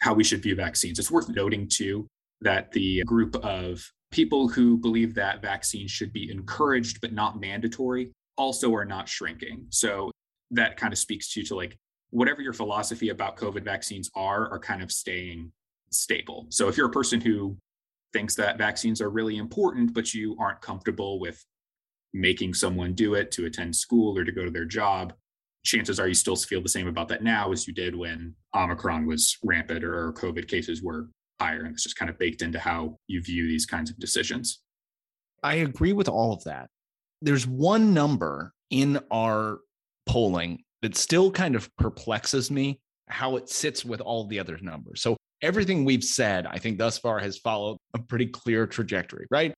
how 0.00 0.12
we 0.12 0.24
should 0.24 0.42
view 0.42 0.54
vaccines 0.54 0.98
it's 0.98 1.10
worth 1.10 1.28
noting 1.28 1.68
too 1.68 2.06
that 2.40 2.70
the 2.72 3.02
group 3.04 3.34
of 3.36 3.82
people 4.10 4.48
who 4.48 4.76
believe 4.76 5.14
that 5.14 5.42
vaccines 5.42 5.90
should 5.90 6.12
be 6.12 6.30
encouraged 6.30 7.00
but 7.00 7.12
not 7.12 7.40
mandatory 7.40 8.12
also 8.36 8.74
are 8.74 8.84
not 8.84 9.08
shrinking. 9.08 9.66
So 9.70 10.10
that 10.52 10.76
kind 10.76 10.92
of 10.92 10.98
speaks 10.98 11.32
to 11.32 11.42
to 11.44 11.54
like 11.54 11.76
whatever 12.10 12.40
your 12.40 12.52
philosophy 12.52 13.08
about 13.08 13.36
COVID 13.36 13.64
vaccines 13.64 14.10
are, 14.14 14.50
are 14.50 14.58
kind 14.58 14.82
of 14.82 14.92
staying 14.92 15.50
stable. 15.90 16.46
So 16.50 16.68
if 16.68 16.76
you're 16.76 16.86
a 16.86 16.92
person 16.92 17.20
who 17.20 17.56
thinks 18.12 18.34
that 18.36 18.58
vaccines 18.58 19.00
are 19.00 19.10
really 19.10 19.38
important, 19.38 19.92
but 19.92 20.14
you 20.14 20.36
aren't 20.38 20.60
comfortable 20.60 21.18
with 21.18 21.44
making 22.16 22.54
someone 22.54 22.94
do 22.94 23.14
it 23.14 23.30
to 23.32 23.46
attend 23.46 23.76
school 23.76 24.18
or 24.18 24.24
to 24.24 24.32
go 24.32 24.44
to 24.44 24.50
their 24.50 24.64
job, 24.64 25.12
chances 25.64 26.00
are 26.00 26.08
you 26.08 26.14
still 26.14 26.36
feel 26.36 26.62
the 26.62 26.68
same 26.68 26.86
about 26.86 27.08
that 27.08 27.22
now 27.22 27.52
as 27.52 27.66
you 27.66 27.74
did 27.74 27.94
when 27.94 28.34
Omicron 28.54 29.06
was 29.06 29.36
rampant 29.44 29.84
or 29.84 30.12
COVID 30.12 30.48
cases 30.48 30.82
were 30.82 31.08
higher. 31.40 31.64
And 31.64 31.74
it's 31.74 31.82
just 31.82 31.96
kind 31.96 32.10
of 32.10 32.18
baked 32.18 32.42
into 32.42 32.58
how 32.58 32.96
you 33.06 33.20
view 33.20 33.46
these 33.46 33.66
kinds 33.66 33.90
of 33.90 33.98
decisions. 33.98 34.60
I 35.42 35.56
agree 35.56 35.92
with 35.92 36.08
all 36.08 36.32
of 36.32 36.42
that. 36.44 36.68
There's 37.20 37.46
one 37.46 37.92
number 37.92 38.52
in 38.70 39.00
our 39.10 39.58
polling 40.06 40.62
that 40.82 40.96
still 40.96 41.30
kind 41.30 41.54
of 41.54 41.68
perplexes 41.76 42.50
me 42.50 42.80
how 43.08 43.36
it 43.36 43.48
sits 43.48 43.84
with 43.84 44.00
all 44.00 44.26
the 44.26 44.38
other 44.38 44.58
numbers. 44.60 45.02
So 45.02 45.16
everything 45.42 45.84
we've 45.84 46.04
said, 46.04 46.46
I 46.46 46.58
think 46.58 46.78
thus 46.78 46.98
far 46.98 47.18
has 47.18 47.38
followed 47.38 47.78
a 47.94 47.98
pretty 47.98 48.26
clear 48.26 48.66
trajectory, 48.66 49.26
right? 49.30 49.54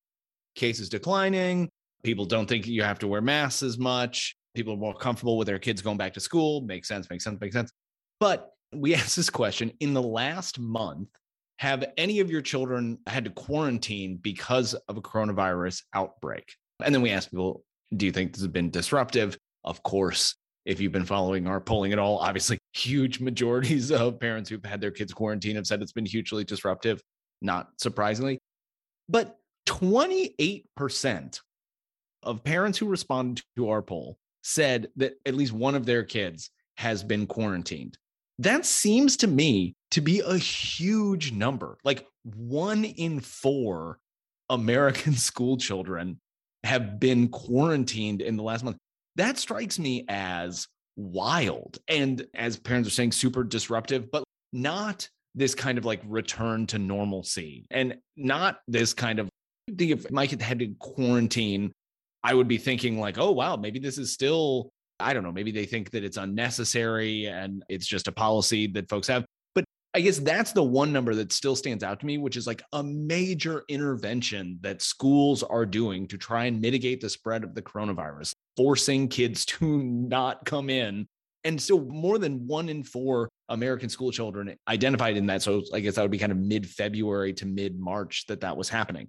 Cases 0.55 0.89
declining. 0.89 1.69
People 2.03 2.25
don't 2.25 2.47
think 2.47 2.67
you 2.67 2.83
have 2.83 2.99
to 2.99 3.07
wear 3.07 3.21
masks 3.21 3.63
as 3.63 3.77
much. 3.77 4.35
People 4.55 4.73
are 4.73 4.77
more 4.77 4.93
comfortable 4.93 5.37
with 5.37 5.47
their 5.47 5.59
kids 5.59 5.81
going 5.81 5.97
back 5.97 6.13
to 6.13 6.19
school. 6.19 6.61
Makes 6.61 6.87
sense, 6.87 7.09
makes 7.09 7.23
sense, 7.23 7.39
makes 7.39 7.53
sense. 7.53 7.71
But 8.19 8.51
we 8.73 8.95
asked 8.95 9.15
this 9.15 9.29
question 9.29 9.71
in 9.79 9.93
the 9.93 10.01
last 10.01 10.59
month 10.59 11.09
Have 11.59 11.85
any 11.97 12.19
of 12.19 12.31
your 12.31 12.41
children 12.41 12.99
had 13.07 13.25
to 13.25 13.31
quarantine 13.31 14.17
because 14.21 14.73
of 14.73 14.97
a 14.97 15.01
coronavirus 15.01 15.83
outbreak? 15.93 16.55
And 16.83 16.95
then 16.95 17.01
we 17.01 17.11
asked 17.11 17.31
people, 17.31 17.63
Do 17.95 18.05
you 18.05 18.11
think 18.11 18.33
this 18.33 18.41
has 18.41 18.51
been 18.51 18.69
disruptive? 18.69 19.37
Of 19.65 19.83
course, 19.83 20.35
if 20.65 20.79
you've 20.79 20.91
been 20.91 21.05
following 21.05 21.47
our 21.47 21.59
polling 21.59 21.93
at 21.93 21.99
all, 21.99 22.19
obviously 22.19 22.57
huge 22.73 23.19
majorities 23.19 23.91
of 23.91 24.19
parents 24.19 24.49
who've 24.49 24.63
had 24.63 24.81
their 24.81 24.91
kids 24.91 25.13
quarantined 25.13 25.57
have 25.57 25.67
said 25.67 25.81
it's 25.81 25.91
been 25.91 26.05
hugely 26.05 26.43
disruptive, 26.43 27.01
not 27.41 27.69
surprisingly. 27.77 28.39
But 29.09 29.37
28% 29.67 31.39
of 32.23 32.43
parents 32.43 32.77
who 32.77 32.87
responded 32.87 33.43
to 33.55 33.69
our 33.69 33.81
poll 33.81 34.17
said 34.43 34.89
that 34.95 35.13
at 35.25 35.35
least 35.35 35.53
one 35.53 35.75
of 35.75 35.85
their 35.85 36.03
kids 36.03 36.51
has 36.77 37.03
been 37.03 37.27
quarantined. 37.27 37.97
That 38.39 38.65
seems 38.65 39.17
to 39.17 39.27
me 39.27 39.75
to 39.91 40.01
be 40.01 40.21
a 40.21 40.37
huge 40.37 41.31
number. 41.31 41.77
Like 41.83 42.07
one 42.23 42.85
in 42.85 43.19
four 43.19 43.99
American 44.49 45.13
school 45.15 45.57
children 45.57 46.19
have 46.63 46.99
been 46.99 47.29
quarantined 47.29 48.21
in 48.21 48.37
the 48.37 48.43
last 48.43 48.63
month. 48.63 48.77
That 49.15 49.37
strikes 49.37 49.79
me 49.79 50.05
as 50.07 50.67
wild. 50.95 51.79
And 51.87 52.25
as 52.33 52.57
parents 52.57 52.87
are 52.87 52.91
saying, 52.93 53.11
super 53.11 53.43
disruptive, 53.43 54.11
but 54.11 54.23
not 54.53 55.09
this 55.35 55.55
kind 55.55 55.77
of 55.77 55.85
like 55.85 56.01
return 56.05 56.65
to 56.67 56.79
normalcy 56.79 57.65
and 57.71 57.97
not 58.17 58.59
this 58.67 58.93
kind 58.93 59.19
of 59.19 59.29
if 59.77 60.09
my 60.11 60.25
kid 60.25 60.41
had 60.41 60.59
to 60.59 60.73
quarantine 60.79 61.71
I 62.23 62.33
would 62.33 62.47
be 62.47 62.57
thinking 62.57 62.99
like, 62.99 63.17
oh 63.17 63.31
wow, 63.31 63.55
maybe 63.55 63.79
this 63.79 63.97
is 63.97 64.13
still 64.13 64.71
I 64.99 65.13
don't 65.13 65.23
know, 65.23 65.31
maybe 65.31 65.51
they 65.51 65.65
think 65.65 65.91
that 65.91 66.03
it's 66.03 66.17
unnecessary 66.17 67.25
and 67.25 67.63
it's 67.69 67.87
just 67.87 68.07
a 68.07 68.11
policy 68.11 68.67
that 68.67 68.89
folks 68.89 69.07
have. 69.07 69.25
But 69.55 69.63
I 69.93 70.01
guess 70.01 70.19
that's 70.19 70.51
the 70.51 70.63
one 70.63 70.91
number 70.91 71.15
that 71.15 71.31
still 71.31 71.55
stands 71.55 71.83
out 71.83 72.01
to 72.01 72.05
me, 72.05 72.17
which 72.17 72.35
is 72.35 72.45
like 72.45 72.61
a 72.73 72.83
major 72.83 73.63
intervention 73.69 74.59
that 74.61 74.81
schools 74.81 75.41
are 75.41 75.65
doing 75.65 76.05
to 76.07 76.17
try 76.17 76.45
and 76.45 76.59
mitigate 76.59 76.99
the 76.99 77.09
spread 77.09 77.45
of 77.45 77.55
the 77.55 77.61
coronavirus, 77.61 78.33
forcing 78.57 79.07
kids 79.07 79.45
to 79.45 79.81
not 79.81 80.43
come 80.45 80.69
in. 80.69 81.07
And 81.45 81.61
so 81.61 81.79
more 81.79 82.17
than 82.17 82.45
one 82.45 82.67
in 82.67 82.83
four 82.83 83.29
American 83.47 83.87
school 83.87 84.11
children 84.11 84.53
identified 84.67 85.15
in 85.15 85.27
that. 85.27 85.41
So 85.41 85.63
I 85.73 85.79
guess 85.79 85.95
that 85.95 86.01
would 86.01 86.11
be 86.11 86.17
kind 86.17 86.33
of 86.33 86.37
mid 86.37 86.67
February 86.67 87.31
to 87.35 87.45
mid 87.45 87.79
March 87.79 88.25
that 88.27 88.41
that 88.41 88.57
was 88.57 88.67
happening 88.67 89.07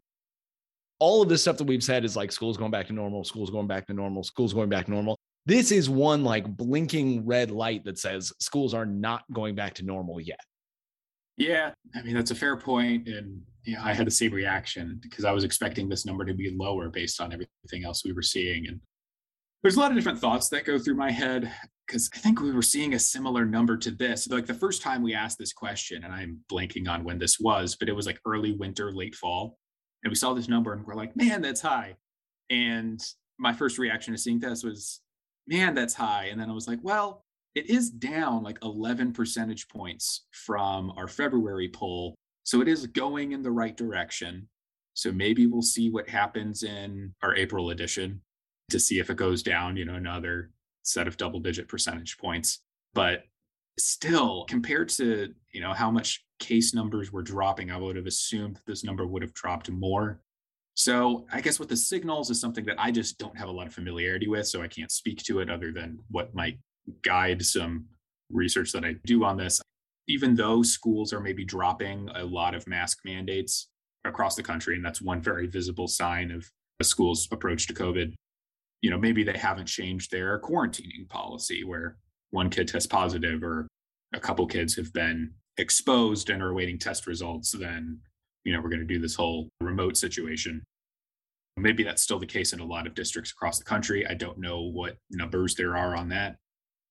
all 1.01 1.23
of 1.23 1.29
this 1.29 1.43
stuff 1.43 1.57
that 1.57 1.67
we've 1.67 1.83
said 1.83 2.05
is 2.05 2.15
like 2.15 2.31
schools 2.31 2.57
going 2.57 2.71
back 2.71 2.87
to 2.87 2.93
normal, 2.93 3.25
schools 3.25 3.51
going 3.51 3.67
back 3.67 3.87
to 3.87 3.95
normal, 3.95 4.23
schools 4.23 4.53
going 4.53 4.69
back 4.69 4.85
to 4.85 4.91
normal. 4.91 5.19
This 5.47 5.73
is 5.73 5.89
one 5.89 6.23
like 6.23 6.47
blinking 6.57 7.27
red 7.27 7.51
light 7.51 7.85
that 7.85 7.99
says 7.99 8.33
schools 8.39 8.75
are 8.75 8.87
not 8.87 9.25
going 9.33 9.55
back 9.55 9.75
to 9.75 9.85
normal 9.85 10.21
yet. 10.21 10.41
Yeah, 11.39 11.73
I 11.95 12.03
mean 12.03 12.15
that's 12.15 12.31
a 12.31 12.35
fair 12.35 12.57
point, 12.57 13.09
and 13.09 13.41
yeah, 13.65 13.83
I 13.83 13.95
had 13.95 14.07
the 14.07 14.11
same 14.11 14.33
reaction 14.33 15.01
because 15.03 15.25
I 15.25 15.33
was 15.33 15.43
expecting 15.43 15.89
this 15.89 16.05
number 16.05 16.25
to 16.27 16.35
be 16.35 16.55
lower 16.55 16.91
based 16.91 17.21
on 17.21 17.33
everything 17.33 17.85
else 17.85 18.05
we 18.05 18.13
were 18.13 18.23
seeing, 18.23 18.67
and 18.69 18.79
there's 19.63 19.77
a 19.77 19.81
lot 19.81 19.91
of 19.91 19.97
different 19.97 20.19
thoughts 20.19 20.51
that 20.51 20.67
go 20.67 20.79
through 20.79 20.97
my 20.97 21.11
head 21.11 21.51
because 21.87 22.11
I 22.15 22.19
think 22.19 22.41
we 22.41 22.53
were 22.53 22.63
seeing 22.63 22.93
a 22.93 22.99
similar 22.99 23.47
number 23.47 23.79
to 23.79 23.91
this. 23.91 24.29
Like 24.29 24.47
the 24.47 24.55
first 24.55 24.83
time 24.83 25.03
we 25.03 25.15
asked 25.15 25.39
this 25.39 25.55
question, 25.55 26.05
and 26.05 26.13
I'm 26.13 26.41
blanking 26.53 26.89
on 26.89 27.05
when 27.05 27.19
this 27.19 27.41
was, 27.41 27.75
but 27.75 27.89
it 27.89 27.97
was 27.97 28.07
like 28.07 28.21
early 28.27 28.53
winter, 28.53 28.93
late 28.93 29.15
fall 29.15 29.57
and 30.03 30.11
we 30.11 30.15
saw 30.15 30.35
this 30.35 30.49
number 30.49 30.73
and 30.73 30.87
we're 30.87 30.95
like, 30.95 31.17
man, 31.17 31.43
that's 31.43 31.61
high. 31.61 31.97
And 32.49 33.01
my 33.39 33.53
first 33.53 33.79
reaction 33.79 34.13
to 34.13 34.19
seeing 34.19 34.41
this 34.41 34.65
was, 34.65 35.01
man, 35.47 35.75
that's 35.75 35.95
high. 35.95 36.27
And 36.27 36.41
then 36.41 36.51
I 36.51 36.55
was 36.55 36.69
like, 36.69 36.79
well, 36.83 37.25
it 37.55 37.69
is 37.69 37.91
down 37.91 38.43
like 38.43 38.59
11 38.63 39.13
percentage 39.13 39.69
points 39.69 40.27
from 40.31 40.93
our 40.97 41.09
February 41.09 41.69
poll. 41.69 42.15
So 42.45 42.61
it 42.61 42.69
is 42.69 42.87
going 42.87 43.33
in 43.33 43.43
the 43.43 43.51
right 43.51 43.77
direction. 43.77 44.49
So 44.95 45.13
maybe 45.13 45.47
we'll 45.47 45.63
see 45.63 45.91
what 45.91 46.09
happens 46.09 46.63
in 46.63 47.15
our 47.23 47.35
April 47.35 47.71
edition 47.71 48.21
to 48.71 48.79
see 48.79 48.99
if 48.99 49.11
it 49.11 49.17
goes 49.17 49.43
down, 49.43 49.77
you 49.77 49.85
know, 49.85 49.95
another 49.95 50.51
set 50.83 51.07
of 51.07 51.17
double 51.17 51.41
digit 51.41 51.69
percentage 51.69 52.19
points. 52.19 52.61
But 52.95 53.25
still, 53.85 54.45
compared 54.49 54.89
to, 54.91 55.33
you 55.53 55.61
know, 55.61 55.73
how 55.73 55.91
much 55.91 56.25
case 56.39 56.75
numbers 56.75 57.13
were 57.13 57.23
dropping, 57.23 57.71
I 57.71 57.77
would 57.77 57.97
have 57.97 58.07
assumed 58.07 58.61
this 58.67 58.85
number 58.85 59.07
would 59.07 59.23
have 59.23 59.35
dropped 59.35 59.71
more. 59.71 60.21
So 60.75 61.27
I 61.33 61.41
guess 61.41 61.59
with 61.59 61.69
the 61.69 61.77
signals 61.77 62.31
is 62.31 62.41
something 62.41 62.65
that 62.65 62.81
I 62.81 62.91
just 62.91 63.19
don't 63.19 63.37
have 63.37 63.49
a 63.49 63.53
lot 63.53 63.67
of 63.67 63.75
familiarity 63.75 64.29
with. 64.29 64.47
So 64.47 64.63
I 64.63 64.69
can't 64.69 64.91
speak 64.91 65.23
to 65.25 65.41
it 65.41 65.51
other 65.51 65.73
than 65.73 65.99
what 66.11 66.35
might 66.35 66.59
guide 67.03 67.45
some 67.45 67.87
research 68.31 68.73
that 68.73 68.85
I 68.85 68.95
do 69.05 69.25
on 69.25 69.37
this. 69.37 69.61
Even 70.09 70.35
though 70.35 70.63
schools 70.63 71.13
are 71.13 71.21
maybe 71.21 71.45
dropping 71.45 72.09
a 72.15 72.25
lot 72.25 72.55
of 72.55 72.67
mask 72.67 73.01
mandates 73.05 73.69
across 74.05 74.35
the 74.35 74.43
country, 74.43 74.75
and 74.75 74.85
that's 74.85 75.03
one 75.03 75.21
very 75.21 75.47
visible 75.47 75.87
sign 75.87 76.31
of 76.31 76.51
a 76.81 76.85
school's 76.85 77.29
approach 77.31 77.67
to 77.67 77.75
COVID, 77.75 78.15
you 78.81 78.91
know, 78.91 78.99
maybe 78.99 79.23
they 79.23 79.37
haven't 79.37 79.67
changed 79.67 80.11
their 80.11 80.41
quarantining 80.41 81.09
policy 81.09 81.65
where 81.65 81.99
one 82.31 82.51
kid 82.51 82.69
tests 82.69 82.87
positive 82.87 83.43
or 83.43 83.67
a 84.15 84.21
couple 84.21 84.47
kids 84.47 84.77
have 84.77 84.93
been 84.93 85.33
exposed 85.59 86.31
and 86.31 86.43
are 86.43 86.51
awaiting 86.51 86.79
test 86.79 87.07
results, 87.07 87.53
then 87.53 87.99
you 88.45 88.53
know 88.53 88.61
we're 88.61 88.71
going 88.71 88.81
to 88.81 88.87
do 88.87 88.99
this 88.99 89.15
whole 89.15 89.49
remote 89.61 89.97
situation. 89.97 90.63
Maybe 91.57 91.83
that's 91.83 92.03
still 92.03 92.19
the 92.19 92.27
case 92.27 92.53
in 92.53 92.61
a 92.61 92.65
lot 92.65 92.87
of 92.87 92.95
districts 92.95 93.33
across 93.33 93.59
the 93.59 93.65
country. 93.65 94.07
I 94.07 94.15
don't 94.15 94.39
know 94.39 94.63
what 94.63 94.97
numbers 95.11 95.55
there 95.55 95.77
are 95.77 95.95
on 95.97 96.09
that, 96.11 96.37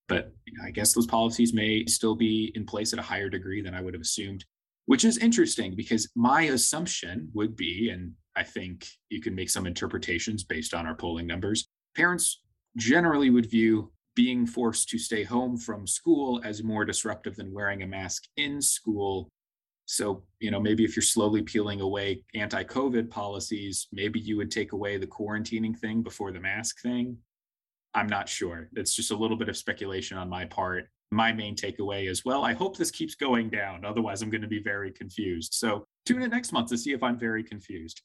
but 0.07 0.31
I 0.63 0.71
guess 0.71 0.93
those 0.93 1.07
policies 1.07 1.53
may 1.53 1.85
still 1.85 2.15
be 2.15 2.51
in 2.55 2.65
place 2.65 2.93
at 2.93 2.99
a 2.99 3.03
higher 3.03 3.29
degree 3.29 3.61
than 3.61 3.73
I 3.73 3.81
would 3.81 3.93
have 3.93 4.01
assumed, 4.01 4.45
which 4.85 5.05
is 5.05 5.17
interesting 5.17 5.75
because 5.75 6.09
my 6.15 6.43
assumption 6.43 7.29
would 7.33 7.55
be, 7.55 7.89
and 7.89 8.13
I 8.35 8.43
think 8.43 8.87
you 9.09 9.21
can 9.21 9.33
make 9.33 9.49
some 9.49 9.65
interpretations 9.65 10.43
based 10.43 10.73
on 10.73 10.85
our 10.85 10.95
polling 10.95 11.27
numbers, 11.27 11.67
parents 11.95 12.41
generally 12.77 13.29
would 13.29 13.49
view 13.49 13.91
being 14.19 14.45
forced 14.45 14.89
to 14.89 14.99
stay 14.99 15.23
home 15.23 15.55
from 15.55 15.87
school 15.87 16.41
as 16.43 16.61
more 16.61 16.83
disruptive 16.83 17.37
than 17.37 17.53
wearing 17.53 17.83
a 17.83 17.87
mask 17.87 18.23
in 18.35 18.61
school. 18.61 19.29
So, 19.85 20.23
you 20.41 20.51
know, 20.51 20.59
maybe 20.59 20.83
if 20.83 20.93
you're 20.93 21.03
slowly 21.03 21.41
peeling 21.41 21.79
away 21.79 22.25
anti 22.35 22.65
COVID 22.65 23.09
policies, 23.09 23.87
maybe 23.93 24.19
you 24.19 24.35
would 24.35 24.51
take 24.51 24.73
away 24.73 24.97
the 24.97 25.07
quarantining 25.07 25.73
thing 25.73 26.03
before 26.03 26.33
the 26.33 26.39
mask 26.41 26.81
thing. 26.81 27.15
I'm 27.93 28.07
not 28.07 28.27
sure. 28.27 28.69
It's 28.73 28.93
just 28.93 29.11
a 29.11 29.15
little 29.15 29.37
bit 29.37 29.47
of 29.47 29.55
speculation 29.55 30.17
on 30.17 30.27
my 30.27 30.43
part. 30.43 30.89
My 31.11 31.31
main 31.31 31.55
takeaway 31.55 32.09
is 32.09 32.25
well, 32.25 32.43
I 32.43 32.51
hope 32.51 32.75
this 32.75 32.91
keeps 32.91 33.15
going 33.15 33.49
down. 33.49 33.85
Otherwise, 33.85 34.21
I'm 34.21 34.29
going 34.29 34.41
to 34.41 34.49
be 34.49 34.61
very 34.61 34.91
confused. 34.91 35.53
So, 35.53 35.85
tune 36.05 36.23
in 36.23 36.29
next 36.29 36.51
month 36.51 36.67
to 36.71 36.77
see 36.77 36.91
if 36.91 37.01
I'm 37.03 37.17
very 37.17 37.41
confused. 37.41 38.01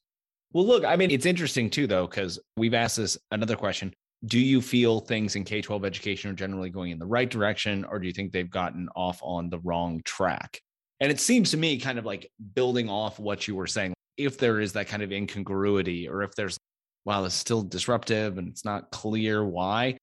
Well, 0.53 0.65
look, 0.65 0.85
I 0.85 0.95
mean, 0.95 1.11
it's 1.11 1.27
interesting 1.27 1.71
too, 1.71 1.89
though, 1.89 2.07
because 2.07 2.39
we've 2.57 2.73
asked 2.73 2.99
this 2.99 3.19
another 3.33 3.57
question 3.57 3.93
do 4.27 4.39
you 4.39 4.61
feel 4.61 5.01
things 5.01 5.37
in 5.37 5.45
K 5.45 5.61
12 5.61 5.85
education 5.85 6.31
are 6.31 6.35
generally 6.35 6.71
going 6.71 6.91
in 6.91 6.99
the 6.99 7.07
right 7.07 7.29
direction, 7.29 7.85
or 7.85 7.99
do 7.99 8.07
you 8.07 8.13
think 8.13 8.33
they've 8.33 8.51
gotten 8.51 8.89
off 8.95 9.21
on 9.23 9.51
the 9.51 9.59
wrong 9.61 10.01
track? 10.05 10.61
And 11.01 11.11
it 11.11 11.21
seems 11.21 11.51
to 11.51 11.57
me, 11.57 11.79
kind 11.79 11.99
of 11.99 12.05
like 12.05 12.31
building 12.55 12.89
off 12.89 13.19
what 13.19 13.47
you 13.49 13.55
were 13.55 13.67
saying, 13.67 13.93
if 14.17 14.39
there 14.39 14.61
is 14.61 14.73
that 14.73 14.87
kind 14.87 15.03
of 15.03 15.13
incongruity, 15.13 16.09
or 16.09 16.23
if 16.23 16.35
there's, 16.35 16.57
wow, 17.05 17.25
it's 17.25 17.35
still 17.35 17.63
disruptive 17.63 18.39
and 18.39 18.49
it's 18.49 18.65
not 18.65 18.91
clear 18.91 19.45
why, 19.45 19.99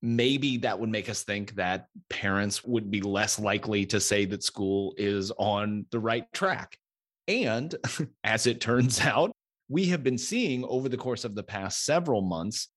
maybe 0.00 0.56
that 0.58 0.78
would 0.78 0.88
make 0.88 1.08
us 1.08 1.22
think 1.22 1.54
that 1.54 1.86
parents 2.08 2.64
would 2.64 2.90
be 2.90 3.00
less 3.00 3.38
likely 3.38 3.86
to 3.86 4.00
say 4.00 4.24
that 4.24 4.42
school 4.42 4.94
is 4.96 5.30
on 5.38 5.86
the 5.90 6.00
right 6.00 6.24
track. 6.32 6.76
And 7.28 7.74
as 8.24 8.46
it 8.46 8.60
turns 8.60 9.00
out, 9.04 9.30
we 9.68 9.86
have 9.86 10.02
been 10.02 10.18
seeing 10.18 10.64
over 10.64 10.88
the 10.88 10.96
course 10.96 11.24
of 11.24 11.34
the 11.34 11.42
past 11.42 11.84
several 11.84 12.22
months 12.22 12.68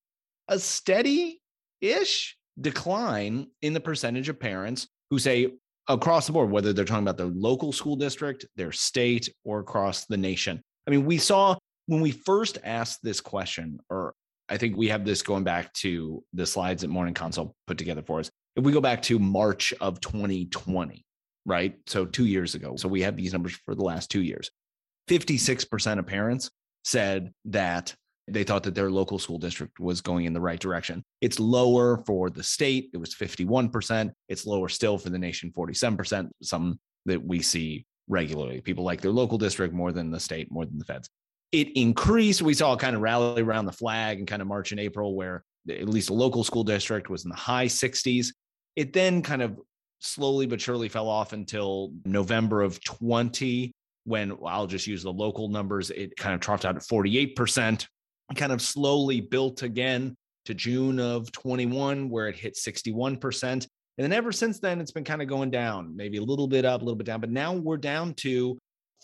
a 0.48 0.60
steady 0.60 1.42
ish 1.82 2.38
decline 2.60 3.48
in 3.62 3.74
the 3.74 3.80
percentage 3.80 4.30
of 4.30 4.40
parents 4.40 4.88
who 5.10 5.20
say 5.20 5.52
across 5.88 6.26
the 6.26 6.34
board, 6.34 6.50
whether 6.50 6.74
they're 6.74 6.86
talking 6.86 7.04
about 7.04 7.18
their 7.18 7.28
local 7.28 7.72
school 7.72 7.96
district, 7.96 8.46
their 8.56 8.72
state, 8.72 9.30
or 9.44 9.60
across 9.60 10.06
the 10.06 10.18
nation. 10.18 10.62
I 10.88 10.92
mean, 10.92 11.06
we 11.06 11.18
saw 11.18 11.56
when 11.88 12.02
we 12.02 12.12
first 12.12 12.58
asked 12.64 13.00
this 13.04 13.22
question, 13.22 13.80
or 13.90 14.14
I 14.50 14.58
think 14.58 14.78
we 14.78 14.88
have 14.90 15.06
this 15.06 15.22
going 15.22 15.44
back 15.44 15.74
to 15.74 16.24
the 16.34 16.46
slides 16.46 16.82
that 16.82 16.90
Morning 16.90 17.14
Consult 17.14 17.54
put 17.68 17.78
together 17.78 18.02
for 18.02 18.20
us. 18.20 18.30
if 18.56 18.64
we 18.64 18.72
go 18.72 18.82
back 18.82 19.02
to 19.04 19.20
March 19.20 19.74
of 19.82 20.00
2020, 20.00 21.04
right? 21.46 21.76
So 21.88 22.06
two 22.06 22.26
years 22.26 22.56
ago. 22.56 22.76
So 22.76 22.88
we 22.88 23.02
have 23.02 23.16
these 23.16 23.34
numbers 23.34 23.54
for 23.66 23.76
the 23.76 23.84
last 23.84 24.10
two 24.10 24.22
years. 24.22 24.50
56% 25.10 26.00
of 26.00 26.08
parents 26.08 26.50
said 26.84 27.32
that 27.46 27.96
they 28.28 28.44
thought 28.44 28.64
that 28.64 28.76
their 28.76 28.90
local 28.90 29.20
school 29.20 29.38
district 29.38 29.80
was 29.80 30.02
going 30.02 30.26
in 30.26 30.34
the 30.34 30.42
right 30.42 30.60
direction. 30.60 31.04
It's 31.22 31.40
lower 31.40 32.04
for 32.06 32.30
the 32.30 32.44
state. 32.44 32.90
It 32.94 32.98
was 32.98 33.14
51%. 33.14 34.12
It's 34.30 34.46
lower 34.46 34.68
still 34.70 34.98
for 34.98 35.10
the 35.10 35.20
nation, 35.20 35.52
47%, 35.56 36.30
something 36.42 36.80
that 37.06 37.24
we 37.24 37.42
see 37.42 37.86
regularly. 38.08 38.62
People 38.62 38.84
like 38.84 39.02
their 39.02 39.12
local 39.12 39.38
district 39.38 39.74
more 39.74 39.92
than 39.92 40.10
the 40.10 40.20
state, 40.20 40.52
more 40.52 40.66
than 40.66 40.80
the 40.80 40.86
feds. 40.86 41.10
It 41.52 41.70
increased. 41.78 42.42
We 42.42 42.56
saw 42.56 42.74
a 42.74 42.78
kind 42.78 42.96
of 42.96 43.02
rally 43.02 43.42
around 43.42 43.66
the 43.66 43.72
flag 43.72 44.18
and 44.18 44.28
kind 44.28 44.42
of 44.42 44.48
March 44.48 44.72
and 44.72 44.80
April 44.80 45.16
where 45.16 45.44
at 45.70 45.88
least 45.88 46.10
a 46.10 46.14
local 46.14 46.44
school 46.44 46.64
district 46.64 47.10
was 47.10 47.26
in 47.26 47.30
the 47.30 47.36
high 47.36 47.68
60s. 47.68 48.28
It 48.76 48.92
then 48.92 49.22
kind 49.22 49.42
of 49.42 49.60
slowly 50.00 50.48
but 50.48 50.62
surely 50.62 50.90
fell 50.90 51.08
off 51.08 51.34
until 51.34 51.94
November 52.06 52.62
of 52.62 52.84
20, 52.84 53.72
when 54.06 54.38
I'll 54.46 54.68
just 54.68 54.88
use 54.88 55.04
the 55.04 55.12
local 55.12 55.50
numbers. 55.50 55.92
It 55.92 56.16
kind 56.16 56.36
of 56.36 56.42
troughed 56.42 56.66
out 56.66 56.76
at 56.76 56.84
48%, 56.84 57.88
kind 58.34 58.52
of 58.52 58.62
slowly 58.62 59.22
built 59.22 59.62
again 59.64 60.16
to 60.46 60.54
June 60.54 61.00
of 61.00 61.32
21, 61.32 62.10
where 62.10 62.28
it 62.28 62.36
hit 62.36 62.56
61%. 62.56 63.44
And 63.44 63.68
then 63.98 64.14
ever 64.14 64.32
since 64.32 64.60
then, 64.60 64.82
it's 64.82 64.92
been 64.92 65.04
kind 65.04 65.22
of 65.22 65.28
going 65.28 65.52
down, 65.52 65.96
maybe 65.96 66.18
a 66.18 66.24
little 66.24 66.48
bit 66.48 66.66
up, 66.66 66.82
a 66.82 66.84
little 66.84 66.98
bit 66.98 67.06
down. 67.06 67.22
But 67.22 67.32
now 67.32 67.54
we're 67.54 67.78
down 67.78 68.14
to 68.16 68.58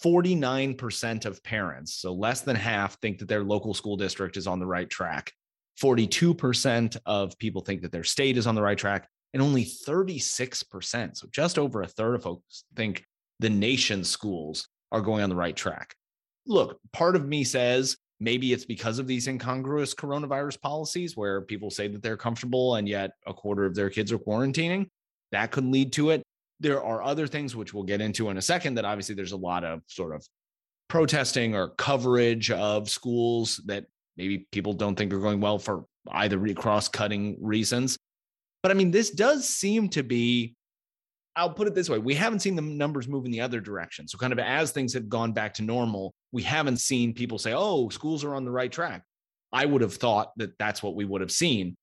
49% 0.04 1.26
of 1.26 1.44
parents, 1.44 1.96
so 1.96 2.14
less 2.14 2.42
than 2.42 2.56
half, 2.56 3.00
think 3.00 3.20
that 3.20 3.28
their 3.28 3.44
local 3.44 3.74
school 3.74 3.98
district 3.98 4.38
is 4.38 4.48
on 4.48 4.60
the 4.60 4.66
right 4.66 4.90
track. 4.90 5.32
42% 5.82 6.98
of 7.06 7.38
people 7.38 7.62
think 7.62 7.82
that 7.82 7.92
their 7.92 8.04
state 8.04 8.38
is 8.38 8.48
on 8.48 8.56
the 8.56 8.62
right 8.62 8.78
track 8.78 9.08
and 9.34 9.42
only 9.42 9.64
36%, 9.64 11.18
so 11.18 11.28
just 11.32 11.58
over 11.58 11.82
a 11.82 11.88
third 11.88 12.16
of 12.16 12.24
folks 12.24 12.66
think 12.76 13.06
the 13.40 13.50
nation's 13.50 14.10
schools 14.10 14.68
are 14.92 15.02
going 15.02 15.24
on 15.24 15.30
the 15.30 15.36
right 15.36 15.56
track. 15.56 15.96
Look, 16.46 16.80
part 16.92 17.16
of 17.16 17.28
me 17.28 17.44
says 17.44 17.98
maybe 18.22 18.54
it's 18.54 18.66
because 18.66 19.00
of 19.00 19.08
these 19.08 19.28
incongruous 19.28 19.96
coronavirus 19.96 20.62
policies 20.62 21.18
where 21.18 21.42
people 21.42 21.72
say 21.72 21.88
that 21.88 22.04
they're 22.04 22.16
comfortable 22.16 22.76
and 22.76 22.88
yet 22.88 23.14
a 23.26 23.34
quarter 23.34 23.66
of 23.66 23.74
their 23.74 23.90
kids 23.90 24.12
are 24.12 24.20
quarantining. 24.20 24.88
That 25.32 25.50
could 25.50 25.66
lead 25.66 25.92
to 25.94 26.12
it. 26.12 26.22
There 26.60 26.84
are 26.84 27.02
other 27.02 27.26
things 27.26 27.56
which 27.56 27.74
we'll 27.74 27.84
get 27.84 28.00
into 28.00 28.30
in 28.30 28.38
a 28.38 28.42
second 28.42 28.76
that 28.76 28.86
obviously 28.86 29.16
there's 29.16 29.32
a 29.32 29.38
lot 29.38 29.64
of 29.64 29.82
sort 29.88 30.16
of 30.16 30.24
protesting 30.88 31.56
or 31.56 31.70
coverage 31.70 32.52
of 32.52 32.90
schools 32.90 33.60
that 33.66 33.86
maybe 34.18 34.46
people 34.52 34.74
don't 34.74 34.96
think 34.96 35.12
are 35.12 35.20
going 35.20 35.42
well 35.42 35.58
for 35.58 35.86
either 36.12 36.54
cross 36.54 36.88
cutting 36.88 37.38
reasons. 37.42 37.98
But 38.62 38.72
I 38.72 38.76
mean, 38.76 38.92
this 38.92 39.10
does 39.10 39.50
seem 39.50 39.90
to 39.90 40.04
be, 40.04 40.54
I'll 41.36 41.50
put 41.50 41.68
it 41.68 41.74
this 41.74 41.90
way 41.90 41.98
we 41.98 42.14
haven't 42.14 42.42
seen 42.42 42.56
the 42.56 42.62
numbers 42.62 43.08
move 43.08 43.26
in 43.26 43.32
the 43.32 43.42
other 43.42 43.60
direction. 43.60 44.08
So, 44.08 44.20
kind 44.20 44.34
of 44.34 44.38
as 44.38 44.72
things 44.72 44.94
have 44.94 45.10
gone 45.10 45.32
back 45.32 45.56
to 45.56 45.64
normal, 45.64 46.14
we 46.32 46.44
haven't 46.44 46.78
seen 46.78 47.14
people 47.14 47.38
say, 47.38 47.54
oh, 47.54 47.90
schools 47.90 48.24
are 48.24 48.36
on 48.36 48.46
the 48.46 48.52
right 48.52 48.72
track. 48.72 49.04
I 49.52 49.66
would 49.66 49.82
have 49.82 49.96
thought 49.96 50.32
that 50.38 50.58
that's 50.58 50.82
what 50.82 50.96
we 50.96 51.06
would 51.06 51.22
have 51.22 51.32
seen, 51.32 51.76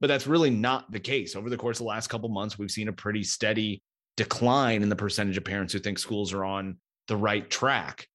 but 0.00 0.06
that's 0.06 0.26
really 0.26 0.50
not 0.50 0.90
the 0.92 1.00
case. 1.00 1.34
Over 1.34 1.50
the 1.50 1.56
course 1.56 1.78
of 1.78 1.84
the 1.84 1.88
last 1.88 2.08
couple 2.08 2.28
months, 2.28 2.58
we've 2.58 2.70
seen 2.70 2.88
a 2.88 2.92
pretty 2.92 3.24
steady 3.24 3.82
decline 4.16 4.82
in 4.82 4.88
the 4.88 4.96
percentage 4.96 5.36
of 5.36 5.44
parents 5.44 5.72
who 5.72 5.80
think 5.80 5.98
schools 5.98 6.32
are 6.32 6.44
on 6.44 6.78
the 7.08 7.16
right 7.16 7.48
track. 7.50 8.06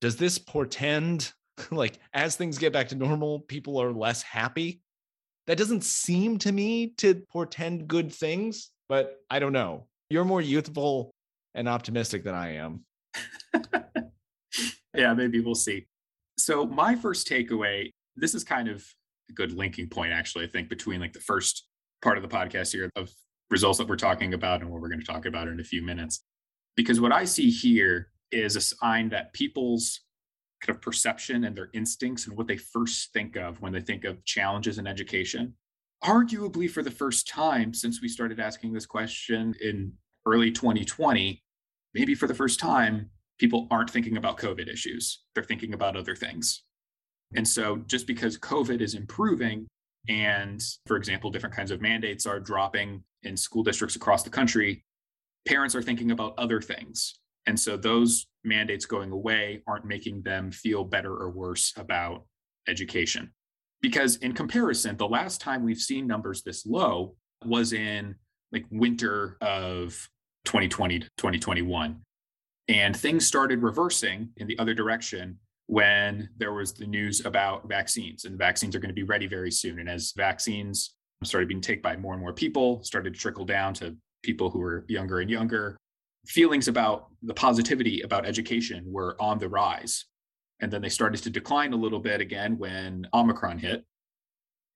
Does 0.00 0.16
this 0.16 0.38
portend 0.38 1.32
like 1.70 1.98
as 2.12 2.36
things 2.36 2.58
get 2.58 2.72
back 2.72 2.88
to 2.88 2.94
normal, 2.94 3.40
people 3.40 3.80
are 3.82 3.92
less 3.92 4.22
happy? 4.22 4.80
that 5.46 5.58
doesn't 5.58 5.84
seem 5.84 6.38
to 6.38 6.52
me 6.52 6.88
to 6.98 7.14
portend 7.30 7.86
good 7.88 8.12
things, 8.12 8.70
but 8.88 9.16
I 9.30 9.38
don't 9.38 9.52
know. 9.52 9.86
You're 10.08 10.24
more 10.24 10.40
youthful 10.40 11.14
and 11.54 11.68
optimistic 11.68 12.24
than 12.24 12.34
I 12.34 12.56
am. 12.56 12.84
yeah, 14.94 15.14
maybe 15.14 15.40
we'll 15.40 15.54
see. 15.54 15.86
So, 16.38 16.66
my 16.66 16.94
first 16.94 17.28
takeaway 17.28 17.90
this 18.16 18.34
is 18.34 18.44
kind 18.44 18.68
of 18.68 18.84
a 19.28 19.32
good 19.32 19.52
linking 19.52 19.88
point, 19.88 20.12
actually, 20.12 20.44
I 20.44 20.48
think, 20.48 20.68
between 20.68 21.00
like 21.00 21.12
the 21.12 21.20
first 21.20 21.66
part 22.02 22.16
of 22.16 22.22
the 22.22 22.28
podcast 22.28 22.72
here 22.72 22.90
of 22.96 23.10
results 23.50 23.78
that 23.78 23.88
we're 23.88 23.96
talking 23.96 24.34
about 24.34 24.60
and 24.60 24.70
what 24.70 24.80
we're 24.80 24.88
going 24.88 25.00
to 25.00 25.06
talk 25.06 25.26
about 25.26 25.48
in 25.48 25.60
a 25.60 25.64
few 25.64 25.82
minutes. 25.82 26.20
Because 26.76 27.00
what 27.00 27.12
I 27.12 27.24
see 27.24 27.50
here 27.50 28.08
is 28.32 28.56
a 28.56 28.60
sign 28.60 29.08
that 29.10 29.32
people's 29.32 30.00
kind 30.60 30.76
of 30.76 30.82
perception 30.82 31.44
and 31.44 31.56
their 31.56 31.70
instincts 31.72 32.26
and 32.26 32.36
what 32.36 32.46
they 32.46 32.56
first 32.56 33.12
think 33.12 33.36
of 33.36 33.60
when 33.60 33.72
they 33.72 33.80
think 33.80 34.04
of 34.04 34.24
challenges 34.24 34.78
in 34.78 34.86
education. 34.86 35.54
Arguably, 36.02 36.70
for 36.70 36.82
the 36.82 36.90
first 36.90 37.28
time 37.28 37.72
since 37.72 38.02
we 38.02 38.08
started 38.08 38.40
asking 38.40 38.72
this 38.72 38.86
question 38.86 39.54
in 39.60 39.92
early 40.26 40.50
2020, 40.50 41.42
maybe 41.94 42.14
for 42.14 42.26
the 42.26 42.34
first 42.34 42.58
time, 42.58 43.10
people 43.38 43.66
aren't 43.70 43.90
thinking 43.90 44.16
about 44.16 44.38
COVID 44.38 44.72
issues. 44.72 45.22
They're 45.34 45.44
thinking 45.44 45.74
about 45.74 45.96
other 45.96 46.16
things. 46.16 46.62
And 47.34 47.46
so, 47.46 47.78
just 47.86 48.06
because 48.06 48.38
COVID 48.38 48.80
is 48.80 48.94
improving, 48.94 49.66
and 50.08 50.62
for 50.86 50.96
example, 50.96 51.30
different 51.30 51.54
kinds 51.54 51.70
of 51.70 51.80
mandates 51.80 52.26
are 52.26 52.38
dropping 52.38 53.02
in 53.22 53.36
school 53.36 53.62
districts 53.62 53.96
across 53.96 54.22
the 54.22 54.30
country, 54.30 54.84
parents 55.46 55.74
are 55.74 55.82
thinking 55.82 56.10
about 56.10 56.34
other 56.38 56.60
things. 56.60 57.18
And 57.46 57.58
so 57.58 57.76
those 57.76 58.26
mandates 58.42 58.86
going 58.86 59.10
away 59.12 59.62
aren't 59.66 59.84
making 59.84 60.22
them 60.22 60.50
feel 60.50 60.84
better 60.84 61.12
or 61.12 61.30
worse 61.30 61.72
about 61.76 62.24
education. 62.68 63.32
Because 63.82 64.16
in 64.16 64.32
comparison, 64.32 64.96
the 64.96 65.08
last 65.08 65.40
time 65.40 65.62
we've 65.62 65.78
seen 65.78 66.06
numbers 66.06 66.42
this 66.42 66.64
low 66.64 67.16
was 67.44 67.74
in 67.74 68.14
like 68.52 68.64
winter 68.70 69.36
of 69.42 70.08
2020 70.46 71.00
to 71.00 71.06
2021. 71.18 72.00
And 72.68 72.96
things 72.96 73.26
started 73.26 73.62
reversing 73.62 74.30
in 74.36 74.46
the 74.46 74.58
other 74.58 74.74
direction 74.74 75.38
when 75.66 76.28
there 76.36 76.52
was 76.52 76.72
the 76.72 76.86
news 76.86 77.24
about 77.24 77.68
vaccines 77.68 78.24
and 78.24 78.38
vaccines 78.38 78.74
are 78.74 78.80
going 78.80 78.90
to 78.90 78.94
be 78.94 79.02
ready 79.02 79.26
very 79.26 79.50
soon. 79.50 79.78
And 79.78 79.88
as 79.88 80.12
vaccines 80.16 80.94
started 81.22 81.48
being 81.48 81.60
taken 81.60 81.82
by 81.82 81.96
more 81.96 82.12
and 82.12 82.20
more 82.20 82.32
people, 82.32 82.82
started 82.82 83.14
to 83.14 83.20
trickle 83.20 83.44
down 83.44 83.74
to 83.74 83.96
people 84.22 84.50
who 84.50 84.58
were 84.58 84.84
younger 84.88 85.20
and 85.20 85.30
younger, 85.30 85.76
feelings 86.26 86.68
about 86.68 87.08
the 87.22 87.34
positivity 87.34 88.00
about 88.02 88.26
education 88.26 88.84
were 88.86 89.16
on 89.20 89.38
the 89.38 89.48
rise. 89.48 90.06
And 90.60 90.72
then 90.72 90.82
they 90.82 90.88
started 90.88 91.22
to 91.22 91.30
decline 91.30 91.72
a 91.72 91.76
little 91.76 92.00
bit 92.00 92.20
again 92.20 92.56
when 92.58 93.06
Omicron 93.12 93.58
hit. 93.58 93.84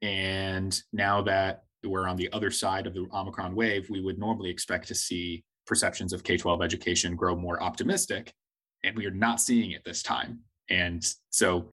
And 0.03 0.81
now 0.93 1.23
that 1.23 1.65
we're 1.85 2.07
on 2.07 2.17
the 2.17 2.31
other 2.33 2.51
side 2.51 2.87
of 2.87 2.95
the 2.95 3.07
Omicron 3.13 3.55
wave, 3.55 3.89
we 3.89 4.01
would 4.01 4.19
normally 4.19 4.51
expect 4.51 4.89
to 4.89 4.95
see 4.95 5.45
perceptions 5.69 6.13
of 6.13 6.25
K 6.25 6.37
12 6.37 6.63
education 6.63 7.15
grow 7.15 7.37
more 7.37 7.63
optimistic. 7.63 8.33
And 8.85 8.97
we 8.97 9.07
are 9.07 9.13
not 9.13 9.41
seeing 9.41 9.73
it 9.73 9.85
this 9.85 10.03
time. 10.03 10.41
And 10.71 11.05
so, 11.31 11.71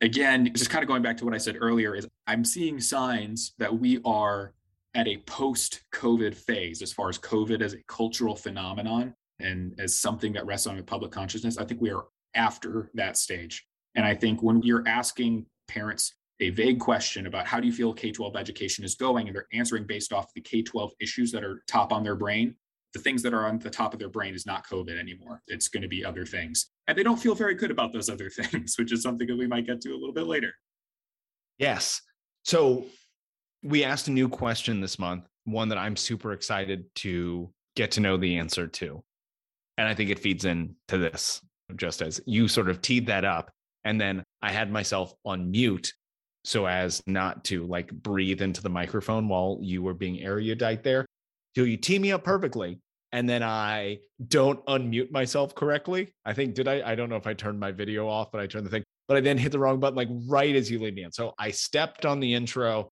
again, 0.00 0.50
just 0.54 0.70
kind 0.70 0.82
of 0.82 0.88
going 0.88 1.02
back 1.02 1.16
to 1.18 1.24
what 1.24 1.34
I 1.34 1.38
said 1.38 1.56
earlier, 1.60 1.94
is 1.94 2.06
I'm 2.26 2.44
seeing 2.44 2.80
signs 2.80 3.54
that 3.58 3.78
we 3.78 4.00
are 4.04 4.52
at 4.94 5.08
a 5.08 5.18
post 5.18 5.84
COVID 5.92 6.34
phase 6.34 6.82
as 6.82 6.92
far 6.92 7.08
as 7.08 7.18
COVID 7.18 7.60
as 7.62 7.74
a 7.74 7.82
cultural 7.88 8.36
phenomenon 8.36 9.14
and 9.40 9.74
as 9.78 9.96
something 9.96 10.32
that 10.34 10.46
rests 10.46 10.66
on 10.66 10.76
the 10.76 10.82
public 10.82 11.10
consciousness. 11.10 11.58
I 11.58 11.64
think 11.64 11.80
we 11.80 11.90
are 11.90 12.04
after 12.34 12.90
that 12.94 13.16
stage. 13.16 13.66
And 13.96 14.04
I 14.04 14.14
think 14.14 14.42
when 14.42 14.62
you're 14.62 14.86
asking 14.86 15.46
parents 15.68 16.14
a 16.40 16.50
vague 16.50 16.80
question 16.80 17.26
about 17.26 17.46
how 17.46 17.60
do 17.60 17.66
you 17.66 17.72
feel 17.72 17.92
K 17.92 18.10
12 18.10 18.36
education 18.36 18.84
is 18.84 18.94
going, 18.94 19.26
and 19.26 19.36
they're 19.36 19.46
answering 19.52 19.84
based 19.86 20.12
off 20.12 20.32
the 20.34 20.40
K 20.40 20.62
12 20.62 20.92
issues 21.00 21.30
that 21.32 21.44
are 21.44 21.62
top 21.66 21.92
on 21.92 22.02
their 22.02 22.16
brain, 22.16 22.54
the 22.94 23.00
things 23.00 23.22
that 23.22 23.34
are 23.34 23.46
on 23.46 23.58
the 23.58 23.68
top 23.68 23.92
of 23.92 23.98
their 23.98 24.08
brain 24.08 24.34
is 24.34 24.46
not 24.46 24.66
COVID 24.66 24.98
anymore. 24.98 25.42
It's 25.48 25.68
going 25.68 25.82
to 25.82 25.88
be 25.88 26.04
other 26.04 26.24
things. 26.24 26.70
And 26.86 26.96
they 26.96 27.02
don't 27.02 27.18
feel 27.18 27.34
very 27.34 27.54
good 27.54 27.70
about 27.70 27.92
those 27.92 28.08
other 28.08 28.30
things, 28.30 28.76
which 28.78 28.92
is 28.92 29.02
something 29.02 29.26
that 29.26 29.36
we 29.36 29.46
might 29.46 29.66
get 29.66 29.80
to 29.82 29.90
a 29.90 29.98
little 29.98 30.12
bit 30.12 30.26
later. 30.26 30.52
Yes. 31.58 32.00
So 32.44 32.86
we 33.62 33.84
asked 33.84 34.08
a 34.08 34.12
new 34.12 34.28
question 34.28 34.80
this 34.80 34.98
month, 34.98 35.24
one 35.44 35.68
that 35.68 35.78
I'm 35.78 35.96
super 35.96 36.32
excited 36.32 36.84
to 36.96 37.50
get 37.76 37.90
to 37.92 38.00
know 38.00 38.16
the 38.16 38.38
answer 38.38 38.66
to. 38.66 39.02
And 39.76 39.88
I 39.88 39.94
think 39.94 40.10
it 40.10 40.20
feeds 40.20 40.44
into 40.44 40.74
this, 40.90 41.40
just 41.76 42.00
as 42.00 42.20
you 42.26 42.46
sort 42.46 42.68
of 42.68 42.80
teed 42.80 43.06
that 43.08 43.24
up. 43.24 43.50
And 43.84 44.00
then 44.00 44.22
I 44.40 44.52
had 44.52 44.70
myself 44.70 45.12
on 45.24 45.50
mute 45.50 45.92
so 46.44 46.66
as 46.66 47.02
not 47.06 47.42
to 47.44 47.66
like 47.66 47.90
breathe 47.90 48.42
into 48.42 48.62
the 48.62 48.68
microphone 48.68 49.28
while 49.28 49.58
you 49.62 49.82
were 49.82 49.94
being 49.94 50.22
erudite 50.22 50.84
there. 50.84 51.06
So 51.56 51.62
you 51.62 51.76
tee 51.76 51.98
me 51.98 52.12
up 52.12 52.22
perfectly. 52.22 52.80
And 53.14 53.28
then 53.28 53.42
I 53.42 54.00
don't 54.28 54.64
unmute 54.66 55.10
myself 55.10 55.54
correctly. 55.54 56.12
I 56.26 56.34
think, 56.34 56.54
did 56.54 56.68
I? 56.68 56.82
I 56.84 56.94
don't 56.94 57.08
know 57.08 57.16
if 57.16 57.26
I 57.26 57.32
turned 57.32 57.58
my 57.58 57.70
video 57.70 58.08
off, 58.08 58.30
but 58.32 58.40
I 58.40 58.46
turned 58.46 58.66
the 58.66 58.70
thing, 58.70 58.82
but 59.08 59.16
I 59.16 59.20
then 59.20 59.38
hit 59.38 59.52
the 59.52 59.58
wrong 59.58 59.80
button, 59.80 59.96
like 59.96 60.08
right 60.28 60.54
as 60.54 60.70
you 60.70 60.80
lead 60.80 60.96
me 60.96 61.04
in. 61.04 61.12
So 61.12 61.32
I 61.38 61.50
stepped 61.52 62.04
on 62.04 62.20
the 62.20 62.34
intro 62.34 62.90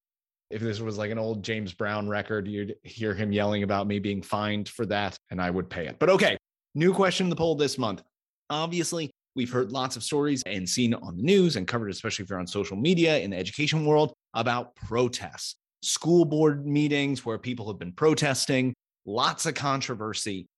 if 0.53 0.61
this 0.61 0.81
was 0.81 0.99
like 0.99 1.11
an 1.11 1.19
old 1.19 1.43
James 1.43 1.73
Brown 1.73 2.09
record, 2.09 2.47
you'd 2.47 2.77
hear 2.83 3.15
him 3.15 3.33
yelling 3.33 3.63
about 3.63 3.87
me 3.87 3.99
being 3.99 4.21
fined 4.21 4.69
for 4.69 4.85
that, 4.87 5.17
and 5.31 5.41
I 5.41 5.51
would 5.51 5.71
pay 5.71 5.87
it. 5.87 5.99
But 5.99 6.11
okay, 6.11 6.37
new 6.75 6.93
question 6.93 7.27
in 7.27 7.31
the 7.31 7.37
poll 7.37 7.55
this 7.55 7.79
month. 7.79 8.03
Obviously, 8.51 9.11
we've 9.35 9.51
heard 9.51 9.73
lots 9.73 9.97
of 9.97 10.05
stories 10.05 10.43
and 10.45 10.69
seen 10.69 10.93
on 10.93 11.17
the 11.17 11.23
news 11.23 11.57
and 11.57 11.67
covered, 11.67 11.91
especially 11.91 12.25
if 12.25 12.31
you're 12.31 12.39
on 12.39 12.47
social 12.47 12.77
media 12.77 13.19
in 13.19 13.31
the 13.31 13.39
education 13.39 13.87
world, 13.87 14.13
about 14.35 14.77
protests. 14.77 15.57
school 15.83 16.25
board 16.25 16.67
meetings 16.67 17.25
where 17.25 17.39
people 17.39 17.67
have 17.67 17.79
been 17.79 17.93
protesting, 17.93 18.75
lots 19.05 19.47
of 19.47 19.55
controversy. 19.55 20.49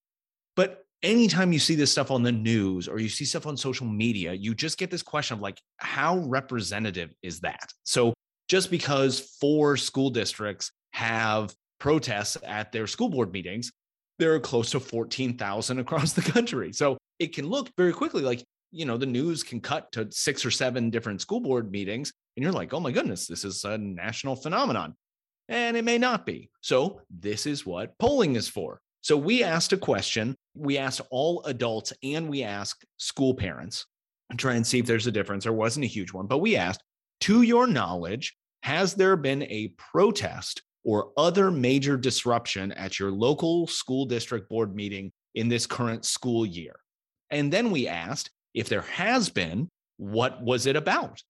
But 0.56 0.84
anytime 1.02 1.52
you 1.52 1.58
see 1.58 1.74
this 1.74 1.92
stuff 1.92 2.10
on 2.10 2.22
the 2.22 2.32
news 2.32 2.88
or 2.88 2.98
you 2.98 3.08
see 3.08 3.24
stuff 3.24 3.46
on 3.46 3.56
social 3.56 3.86
media, 3.86 4.32
you 4.32 4.54
just 4.54 4.78
get 4.78 4.90
this 4.90 5.02
question 5.02 5.36
of 5.36 5.40
like, 5.40 5.60
how 5.78 6.18
representative 6.18 7.14
is 7.22 7.40
that? 7.40 7.72
So 7.84 8.14
just 8.48 8.70
because 8.70 9.36
four 9.40 9.76
school 9.76 10.10
districts 10.10 10.72
have 10.92 11.54
protests 11.78 12.36
at 12.44 12.72
their 12.72 12.86
school 12.86 13.08
board 13.08 13.32
meetings, 13.32 13.70
there 14.18 14.34
are 14.34 14.40
close 14.40 14.70
to 14.70 14.80
14,000 14.80 15.78
across 15.78 16.12
the 16.12 16.22
country. 16.22 16.72
So 16.72 16.96
it 17.18 17.34
can 17.34 17.48
look 17.48 17.70
very 17.76 17.92
quickly 17.92 18.22
like, 18.22 18.44
you 18.70 18.86
know, 18.86 18.96
the 18.96 19.06
news 19.06 19.42
can 19.42 19.60
cut 19.60 19.92
to 19.92 20.08
six 20.10 20.44
or 20.44 20.50
seven 20.50 20.90
different 20.90 21.20
school 21.20 21.40
board 21.40 21.70
meetings. 21.70 22.12
And 22.36 22.42
you're 22.42 22.52
like, 22.52 22.72
oh 22.72 22.80
my 22.80 22.90
goodness, 22.90 23.26
this 23.26 23.44
is 23.44 23.64
a 23.64 23.78
national 23.78 24.36
phenomenon. 24.36 24.94
And 25.48 25.76
it 25.76 25.84
may 25.84 25.98
not 25.98 26.24
be. 26.24 26.50
So 26.60 27.00
this 27.10 27.46
is 27.46 27.66
what 27.66 27.98
polling 27.98 28.36
is 28.36 28.48
for. 28.48 28.80
So 29.02 29.16
we 29.16 29.44
asked 29.44 29.72
a 29.74 29.76
question. 29.76 30.34
We 30.54 30.78
asked 30.78 31.02
all 31.10 31.42
adults 31.44 31.92
and 32.02 32.28
we 32.28 32.42
asked 32.42 32.86
school 32.96 33.34
parents 33.34 33.86
and 34.30 34.38
try 34.38 34.54
and 34.54 34.66
see 34.66 34.78
if 34.78 34.86
there's 34.86 35.06
a 35.06 35.12
difference. 35.12 35.44
There 35.44 35.52
wasn't 35.52 35.84
a 35.84 35.88
huge 35.88 36.12
one, 36.12 36.26
but 36.26 36.38
we 36.38 36.56
asked, 36.56 36.82
to 37.20 37.42
your 37.42 37.66
knowledge, 37.66 38.34
has 38.62 38.94
there 38.94 39.16
been 39.16 39.42
a 39.42 39.74
protest 39.76 40.62
or 40.84 41.10
other 41.18 41.50
major 41.50 41.98
disruption 41.98 42.72
at 42.72 42.98
your 42.98 43.10
local 43.10 43.66
school 43.66 44.06
district 44.06 44.48
board 44.48 44.74
meeting 44.74 45.12
in 45.34 45.48
this 45.48 45.66
current 45.66 46.06
school 46.06 46.46
year? 46.46 46.74
And 47.30 47.52
then 47.52 47.70
we 47.70 47.88
asked 47.88 48.30
if 48.54 48.70
there 48.70 48.82
has 48.82 49.28
been, 49.28 49.68
what 49.98 50.42
was 50.42 50.64
it 50.66 50.76
about? 50.76 51.22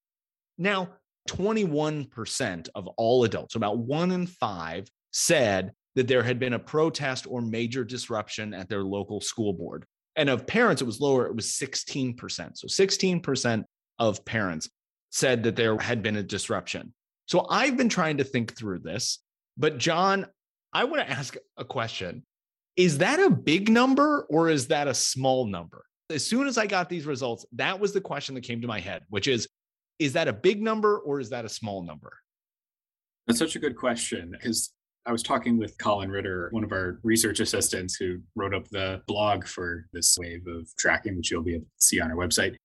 Now, 0.58 0.90
21% 1.28 2.68
of 2.74 2.86
all 2.96 3.24
adults, 3.24 3.54
about 3.54 3.78
one 3.78 4.12
in 4.12 4.26
five, 4.26 4.88
said 5.12 5.72
that 5.94 6.08
there 6.08 6.22
had 6.22 6.38
been 6.38 6.54
a 6.54 6.58
protest 6.58 7.26
or 7.28 7.40
major 7.40 7.84
disruption 7.84 8.52
at 8.52 8.68
their 8.68 8.82
local 8.82 9.20
school 9.20 9.52
board. 9.52 9.84
And 10.16 10.28
of 10.28 10.46
parents, 10.46 10.82
it 10.82 10.86
was 10.86 11.00
lower, 11.00 11.26
it 11.26 11.34
was 11.34 11.46
16%. 11.46 12.16
So 12.56 12.66
16% 12.66 13.64
of 13.98 14.24
parents 14.24 14.68
said 15.10 15.42
that 15.44 15.56
there 15.56 15.78
had 15.78 16.02
been 16.02 16.16
a 16.16 16.22
disruption. 16.22 16.92
So 17.26 17.46
I've 17.48 17.76
been 17.76 17.88
trying 17.88 18.18
to 18.18 18.24
think 18.24 18.56
through 18.56 18.80
this, 18.80 19.20
but 19.56 19.78
John, 19.78 20.26
I 20.72 20.84
want 20.84 21.06
to 21.06 21.10
ask 21.10 21.36
a 21.56 21.64
question. 21.64 22.24
Is 22.76 22.98
that 22.98 23.20
a 23.20 23.30
big 23.30 23.68
number 23.68 24.26
or 24.28 24.50
is 24.50 24.66
that 24.68 24.88
a 24.88 24.94
small 24.94 25.46
number? 25.46 25.84
As 26.10 26.26
soon 26.26 26.48
as 26.48 26.58
I 26.58 26.66
got 26.66 26.88
these 26.88 27.06
results, 27.06 27.46
that 27.52 27.78
was 27.78 27.92
the 27.92 28.00
question 28.00 28.34
that 28.34 28.42
came 28.42 28.60
to 28.60 28.66
my 28.66 28.80
head, 28.80 29.02
which 29.08 29.28
is 29.28 29.48
is 29.98 30.14
that 30.14 30.28
a 30.28 30.32
big 30.32 30.62
number 30.62 30.98
or 30.98 31.20
is 31.20 31.30
that 31.30 31.44
a 31.44 31.48
small 31.48 31.82
number? 31.82 32.12
That's 33.26 33.38
such 33.38 33.56
a 33.56 33.58
good 33.58 33.76
question 33.76 34.32
because 34.32 34.72
I 35.06 35.12
was 35.12 35.22
talking 35.22 35.58
with 35.58 35.76
Colin 35.78 36.10
Ritter, 36.10 36.48
one 36.50 36.64
of 36.64 36.72
our 36.72 36.98
research 37.02 37.40
assistants 37.40 37.96
who 37.96 38.18
wrote 38.34 38.54
up 38.54 38.68
the 38.68 39.02
blog 39.06 39.46
for 39.46 39.86
this 39.92 40.16
wave 40.18 40.46
of 40.46 40.68
tracking, 40.78 41.16
which 41.16 41.30
you'll 41.30 41.42
be 41.42 41.54
able 41.54 41.64
to 41.64 41.70
see 41.78 42.00
on 42.00 42.10
our 42.10 42.16
website. 42.16 42.56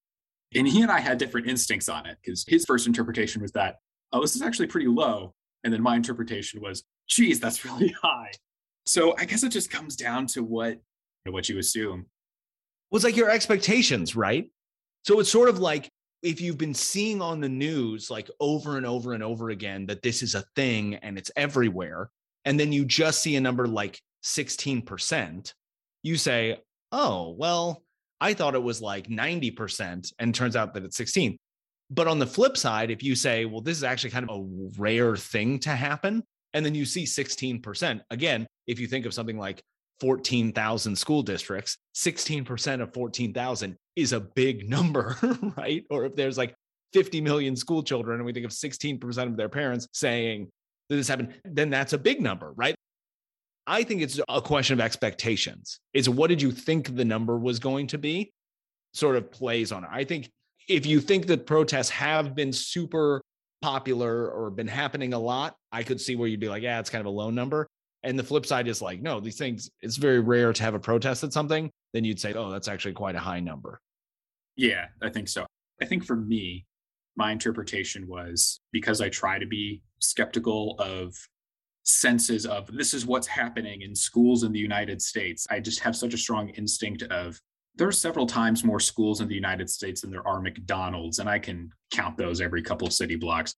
And 0.56 0.68
he 0.68 0.82
and 0.82 0.92
I 0.92 1.00
had 1.00 1.18
different 1.18 1.48
instincts 1.48 1.90
on 1.90 2.06
it 2.06 2.18
because 2.24 2.46
his 2.48 2.66
first 2.66 2.88
interpretation 2.88 3.42
was 3.42 3.52
that, 3.52 3.76
oh, 4.14 4.22
this 4.22 4.36
is 4.36 4.42
actually 4.42 4.68
pretty 4.68 4.88
low. 4.88 5.34
And 5.64 5.74
then 5.74 5.82
my 5.82 5.96
interpretation 5.96 6.62
was, 6.62 6.84
geez, 7.08 7.40
that's 7.40 7.64
really 7.66 7.94
high. 8.02 8.32
So 8.86 9.16
I 9.18 9.26
guess 9.26 9.44
it 9.44 9.50
just 9.50 9.70
comes 9.70 9.96
down 9.96 10.26
to 10.28 10.44
what 10.44 10.80
what 11.26 11.48
you 11.48 11.60
assume. 11.60 12.08
Well, 12.90 12.98
it's 12.98 13.06
like 13.06 13.16
your 13.16 13.30
expectations, 13.30 14.16
right? 14.16 14.50
So 15.06 15.20
it's 15.20 15.30
sort 15.30 15.48
of 15.50 15.60
like 15.60 15.92
if 16.22 16.42
you've 16.42 16.58
been 16.58 16.74
seeing 16.74 17.22
on 17.22 17.40
the 17.40 17.50
news 17.50 18.10
like 18.10 18.30
over 18.40 18.78
and 18.78 18.86
over 18.86 19.14
and 19.14 19.24
over 19.24 19.50
again 19.50 19.86
that 19.86 20.02
this 20.02 20.22
is 20.22 20.36
a 20.36 20.44
thing 20.56 20.96
and 20.96 21.18
it's 21.18 21.32
everywhere, 21.36 22.10
and 22.46 22.60
then 22.60 22.72
you 22.72 22.86
just 22.86 23.22
see 23.22 23.36
a 23.36 23.42
number 23.42 23.68
like 23.68 24.00
16%, 24.24 25.54
you 26.04 26.18
say, 26.18 26.58
oh, 26.92 27.36
well, 27.38 27.84
I 28.22 28.34
thought 28.34 28.56
it 28.56 28.64
was 28.64 28.82
like 28.82 29.08
90%, 29.08 30.14
and 30.20 30.36
turns 30.36 30.56
out 30.56 30.74
that 30.74 30.84
it's 30.84 30.98
16. 30.98 31.38
But 31.92 32.08
on 32.08 32.20
the 32.20 32.28
flip 32.28 32.58
side, 32.58 32.92
if 32.92 33.02
you 33.02 33.16
say, 33.16 33.46
well, 33.46 33.62
this 33.62 33.78
is 33.78 33.84
actually 33.84 34.12
kind 34.12 34.30
of 34.30 34.38
a 34.38 34.46
rare 34.78 35.16
thing 35.16 35.60
to 35.60 35.70
happen, 35.70 36.24
and 36.54 36.66
then 36.66 36.76
you 36.76 36.86
see 36.86 37.04
16%, 37.04 38.02
again, 38.10 38.46
if 38.68 38.80
you 38.80 38.88
think 38.88 39.06
of 39.06 39.14
something 39.14 39.38
like 39.38 39.62
14,000 40.00 40.96
school 40.96 41.22
districts, 41.22 41.78
16% 41.96 42.82
of 42.82 42.94
14,000 42.94 43.76
is 43.96 44.14
a 44.14 44.20
big 44.20 44.70
number, 44.76 45.18
right? 45.58 45.86
Or 45.90 46.06
if 46.06 46.16
there's 46.16 46.38
like 46.38 46.56
50 46.94 47.22
million 47.22 47.56
school 47.56 47.84
children 47.84 48.18
and 48.18 48.26
we 48.26 48.34
think 48.34 48.46
of 48.46 48.52
16% 48.52 49.28
of 49.28 49.38
their 49.38 49.50
parents 49.50 49.88
saying 49.94 50.50
that 50.90 50.96
this 50.96 51.08
happened, 51.08 51.34
then 51.46 51.70
that's 51.70 51.94
a 51.94 51.98
big 51.98 52.22
number, 52.22 52.54
right? 52.56 52.76
I 53.68 53.84
think 53.84 54.02
it's 54.02 54.20
a 54.28 54.42
question 54.42 54.74
of 54.74 54.84
expectations. 54.84 55.80
It's 55.94 56.10
what 56.10 56.28
did 56.28 56.42
you 56.42 56.52
think 56.52 56.96
the 56.96 57.06
number 57.06 57.38
was 57.38 57.60
going 57.60 57.88
to 57.88 58.00
be? 58.00 58.32
Sort 58.94 59.16
of 59.16 59.32
plays 59.32 59.72
on 59.72 59.84
it. 59.84 59.90
I 59.92 60.04
think 60.04 60.32
if 60.68 60.88
you 60.88 61.00
think 61.00 61.28
that 61.28 61.46
protests 61.46 61.90
have 61.90 62.34
been 62.34 62.52
super 62.52 63.22
popular 63.62 64.30
or 64.30 64.50
been 64.50 64.68
happening 64.68 65.14
a 65.14 65.20
lot, 65.20 65.56
I 65.72 65.84
could 65.84 66.02
see 66.02 66.16
where 66.16 66.28
you'd 66.28 66.40
be 66.40 66.50
like, 66.50 66.64
yeah, 66.64 66.80
it's 66.80 66.90
kind 66.90 67.02
of 67.02 67.06
a 67.06 67.12
low 67.16 67.30
number. 67.30 67.68
And 68.04 68.18
the 68.18 68.24
flip 68.24 68.46
side 68.46 68.68
is 68.68 68.82
like, 68.82 69.02
no, 69.02 69.20
these 69.20 69.38
things, 69.38 69.70
it's 69.82 69.98
very 69.98 70.20
rare 70.20 70.54
to 70.54 70.64
have 70.64 70.74
a 70.74 70.80
protest 70.80 71.24
at 71.24 71.34
something. 71.34 71.70
Then 71.94 72.04
you'd 72.06 72.20
say, 72.20 72.34
oh, 72.34 72.50
that's 72.50 72.68
actually 72.68 72.94
quite 72.94 73.16
a 73.16 73.20
high 73.20 73.40
number. 73.40 73.82
Yeah, 74.56 74.86
I 75.02 75.10
think 75.10 75.28
so. 75.28 75.46
I 75.82 75.86
think 75.86 76.06
for 76.06 76.16
me, 76.16 76.66
my 77.16 77.32
interpretation 77.32 78.08
was 78.08 78.62
because 78.72 79.02
I 79.02 79.10
try 79.10 79.40
to 79.40 79.46
be 79.46 79.82
skeptical 80.00 80.76
of 80.80 81.14
senses 81.84 82.46
of 82.46 82.68
this 82.68 82.94
is 82.94 83.06
what's 83.06 83.28
happening 83.28 83.82
in 83.82 83.96
schools 83.96 84.44
in 84.44 84.52
the 84.52 84.60
United 84.60 85.02
States. 85.02 85.46
I 85.50 85.60
just 85.60 85.80
have 85.80 85.96
such 85.96 86.14
a 86.14 86.18
strong 86.18 86.50
instinct 86.50 87.04
of 87.04 87.40
there 87.76 87.88
are 87.88 87.94
several 87.94 88.28
times 88.28 88.64
more 88.64 88.80
schools 88.80 89.22
in 89.22 89.28
the 89.28 89.36
United 89.36 89.70
States 89.70 90.02
than 90.02 90.12
there 90.12 90.28
are 90.28 90.42
McDonald's, 90.42 91.20
and 91.20 91.30
I 91.30 91.40
can 91.40 91.72
count 91.92 92.18
those 92.18 92.42
every 92.42 92.62
couple 92.62 92.90
city 92.90 93.16
blocks. 93.16 93.56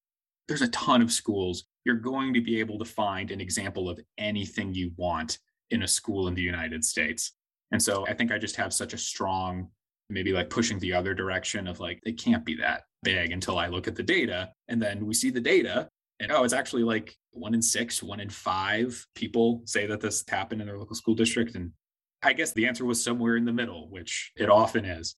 There's 0.51 0.61
a 0.61 0.67
ton 0.67 1.01
of 1.01 1.13
schools 1.13 1.63
you're 1.85 1.95
going 1.95 2.33
to 2.33 2.41
be 2.41 2.59
able 2.59 2.77
to 2.77 2.83
find 2.83 3.31
an 3.31 3.39
example 3.39 3.89
of 3.89 4.01
anything 4.17 4.73
you 4.73 4.91
want 4.97 5.39
in 5.69 5.83
a 5.83 5.87
school 5.87 6.27
in 6.27 6.35
the 6.35 6.41
United 6.41 6.83
States. 6.83 7.31
And 7.71 7.81
so 7.81 8.05
I 8.05 8.13
think 8.13 8.33
I 8.33 8.37
just 8.37 8.57
have 8.57 8.73
such 8.73 8.93
a 8.93 8.97
strong, 8.97 9.69
maybe 10.09 10.33
like 10.33 10.49
pushing 10.49 10.77
the 10.79 10.91
other 10.91 11.13
direction 11.13 11.69
of 11.69 11.79
like, 11.79 12.01
it 12.03 12.21
can't 12.21 12.43
be 12.43 12.55
that 12.55 12.81
big 13.01 13.31
until 13.31 13.57
I 13.57 13.67
look 13.67 13.87
at 13.87 13.95
the 13.95 14.03
data. 14.03 14.51
And 14.67 14.81
then 14.81 15.05
we 15.05 15.13
see 15.13 15.29
the 15.29 15.39
data 15.39 15.87
and 16.19 16.33
oh, 16.33 16.43
it's 16.43 16.51
actually 16.51 16.83
like 16.83 17.15
one 17.31 17.53
in 17.53 17.61
six, 17.61 18.03
one 18.03 18.19
in 18.19 18.29
five 18.29 19.07
people 19.15 19.61
say 19.63 19.85
that 19.85 20.01
this 20.01 20.21
happened 20.27 20.59
in 20.59 20.67
their 20.67 20.77
local 20.77 20.97
school 20.97 21.15
district. 21.15 21.55
And 21.55 21.71
I 22.23 22.33
guess 22.33 22.51
the 22.51 22.67
answer 22.67 22.83
was 22.83 23.01
somewhere 23.01 23.37
in 23.37 23.45
the 23.45 23.53
middle, 23.53 23.89
which 23.89 24.33
it 24.35 24.49
often 24.49 24.83
is. 24.83 25.15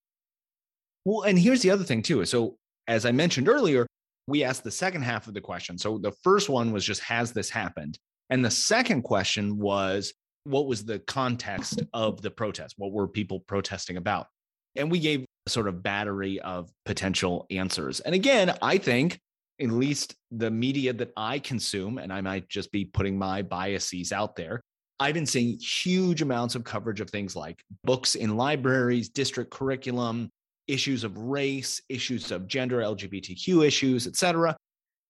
Well, 1.05 1.23
and 1.23 1.39
here's 1.39 1.63
the 1.63 1.71
other 1.71 1.83
thing 1.83 2.03
too. 2.03 2.23
So, 2.25 2.57
as 2.87 3.03
I 3.03 3.11
mentioned 3.11 3.49
earlier, 3.49 3.87
we 4.27 4.43
asked 4.43 4.63
the 4.63 4.71
second 4.71 5.03
half 5.03 5.27
of 5.27 5.33
the 5.33 5.41
question. 5.41 5.77
So 5.77 5.97
the 5.97 6.13
first 6.23 6.49
one 6.49 6.71
was 6.71 6.85
just, 6.85 7.01
has 7.01 7.31
this 7.31 7.49
happened? 7.49 7.97
And 8.29 8.43
the 8.43 8.51
second 8.51 9.03
question 9.03 9.57
was, 9.57 10.13
what 10.45 10.67
was 10.67 10.85
the 10.85 10.99
context 10.99 11.81
of 11.93 12.21
the 12.21 12.31
protest? 12.31 12.75
What 12.77 12.91
were 12.91 13.07
people 13.07 13.41
protesting 13.41 13.97
about? 13.97 14.27
And 14.75 14.89
we 14.89 14.99
gave 14.99 15.25
a 15.45 15.49
sort 15.49 15.67
of 15.67 15.83
battery 15.83 16.39
of 16.39 16.69
potential 16.85 17.45
answers. 17.51 17.99
And 17.99 18.15
again, 18.15 18.55
I 18.61 18.77
think 18.77 19.19
at 19.61 19.69
least 19.69 20.15
the 20.31 20.49
media 20.49 20.93
that 20.93 21.11
I 21.15 21.39
consume, 21.39 21.97
and 21.97 22.11
I 22.11 22.21
might 22.21 22.49
just 22.49 22.71
be 22.71 22.85
putting 22.85 23.17
my 23.17 23.41
biases 23.41 24.11
out 24.11 24.35
there, 24.35 24.61
I've 24.99 25.13
been 25.13 25.25
seeing 25.25 25.57
huge 25.59 26.21
amounts 26.21 26.55
of 26.55 26.63
coverage 26.63 27.01
of 27.01 27.09
things 27.09 27.35
like 27.35 27.61
books 27.83 28.15
in 28.15 28.35
libraries, 28.37 29.09
district 29.09 29.51
curriculum, 29.51 30.29
issues 30.67 31.03
of 31.03 31.17
race, 31.17 31.81
issues 31.89 32.31
of 32.31 32.47
gender, 32.47 32.79
LGBTQ 32.79 33.65
issues, 33.65 34.07
et 34.07 34.15
cetera. 34.15 34.55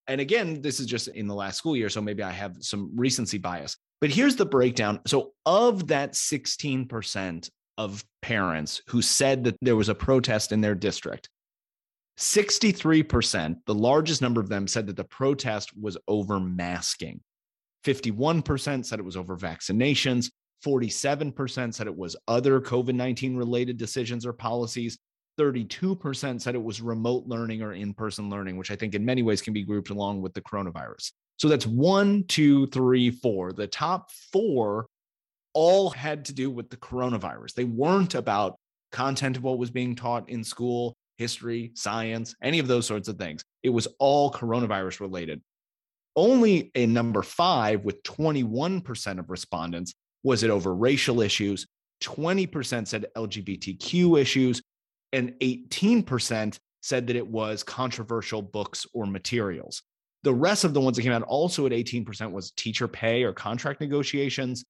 And 0.07 0.19
again, 0.19 0.61
this 0.61 0.79
is 0.79 0.85
just 0.85 1.07
in 1.09 1.27
the 1.27 1.35
last 1.35 1.57
school 1.57 1.77
year, 1.77 1.89
so 1.89 2.01
maybe 2.01 2.23
I 2.23 2.31
have 2.31 2.57
some 2.59 2.91
recency 2.95 3.37
bias. 3.37 3.77
But 4.01 4.09
here's 4.09 4.35
the 4.35 4.45
breakdown. 4.45 4.99
So, 5.07 5.31
of 5.45 5.87
that 5.87 6.13
16% 6.13 7.49
of 7.77 8.03
parents 8.21 8.81
who 8.87 9.01
said 9.01 9.45
that 9.45 9.55
there 9.61 9.77
was 9.77 9.89
a 9.89 9.95
protest 9.95 10.51
in 10.51 10.59
their 10.59 10.75
district, 10.75 11.29
63%, 12.19 13.55
the 13.65 13.73
largest 13.73 14.21
number 14.21 14.41
of 14.41 14.49
them 14.49 14.67
said 14.67 14.87
that 14.87 14.97
the 14.97 15.03
protest 15.05 15.75
was 15.79 15.97
over 16.07 16.39
masking. 16.39 17.21
51% 17.85 18.85
said 18.85 18.99
it 18.99 19.05
was 19.05 19.17
over 19.17 19.37
vaccinations. 19.37 20.29
47% 20.65 21.73
said 21.73 21.87
it 21.87 21.97
was 21.97 22.15
other 22.27 22.61
COVID 22.61 22.95
19 22.95 23.35
related 23.35 23.77
decisions 23.77 24.25
or 24.25 24.33
policies. 24.33 24.97
32% 25.39 26.41
said 26.41 26.55
it 26.55 26.63
was 26.63 26.81
remote 26.81 27.25
learning 27.25 27.61
or 27.61 27.73
in 27.73 27.93
person 27.93 28.29
learning, 28.29 28.57
which 28.57 28.71
I 28.71 28.75
think 28.75 28.95
in 28.95 29.05
many 29.05 29.23
ways 29.23 29.41
can 29.41 29.53
be 29.53 29.63
grouped 29.63 29.89
along 29.89 30.21
with 30.21 30.33
the 30.33 30.41
coronavirus. 30.41 31.11
So 31.37 31.47
that's 31.47 31.65
one, 31.65 32.25
two, 32.27 32.67
three, 32.67 33.09
four. 33.09 33.53
The 33.53 33.67
top 33.67 34.11
four 34.31 34.87
all 35.53 35.89
had 35.89 36.25
to 36.25 36.33
do 36.33 36.49
with 36.49 36.69
the 36.69 36.77
coronavirus. 36.77 37.53
They 37.53 37.63
weren't 37.63 38.15
about 38.15 38.57
content 38.91 39.37
of 39.37 39.43
what 39.43 39.57
was 39.57 39.71
being 39.71 39.95
taught 39.95 40.29
in 40.29 40.43
school, 40.43 40.95
history, 41.17 41.71
science, 41.75 42.35
any 42.41 42.59
of 42.59 42.67
those 42.67 42.85
sorts 42.85 43.07
of 43.07 43.17
things. 43.17 43.43
It 43.63 43.69
was 43.69 43.87
all 43.99 44.31
coronavirus 44.31 44.99
related. 44.99 45.41
Only 46.15 46.71
a 46.75 46.85
number 46.85 47.23
five, 47.23 47.83
with 47.83 48.03
21% 48.03 49.19
of 49.19 49.29
respondents, 49.29 49.93
was 50.23 50.43
it 50.43 50.51
over 50.51 50.73
racial 50.75 51.21
issues. 51.21 51.65
20% 52.03 52.87
said 52.87 53.05
LGBTQ 53.15 54.19
issues, 54.19 54.61
and 55.13 55.34
18% 55.39 56.60
said 56.82 57.08
that 57.08 57.15
it 57.15 57.26
was 57.26 57.63
controversial 57.63 58.41
books 58.41 58.86
or 58.93 59.06
materials. 59.06 59.82
The 60.23 60.34
rest 60.34 60.63
of 60.63 60.73
the 60.73 60.82
ones 60.82 60.97
that 60.97 61.04
came 61.04 61.13
out 61.13 61.21
also 61.23 61.65
at 61.65 61.71
18% 61.71 62.32
was 62.32 62.52
teacher 62.52 62.88
pay 62.88 63.23
or 63.23 63.32
contract 63.32 63.80
negotiations. 63.80 64.65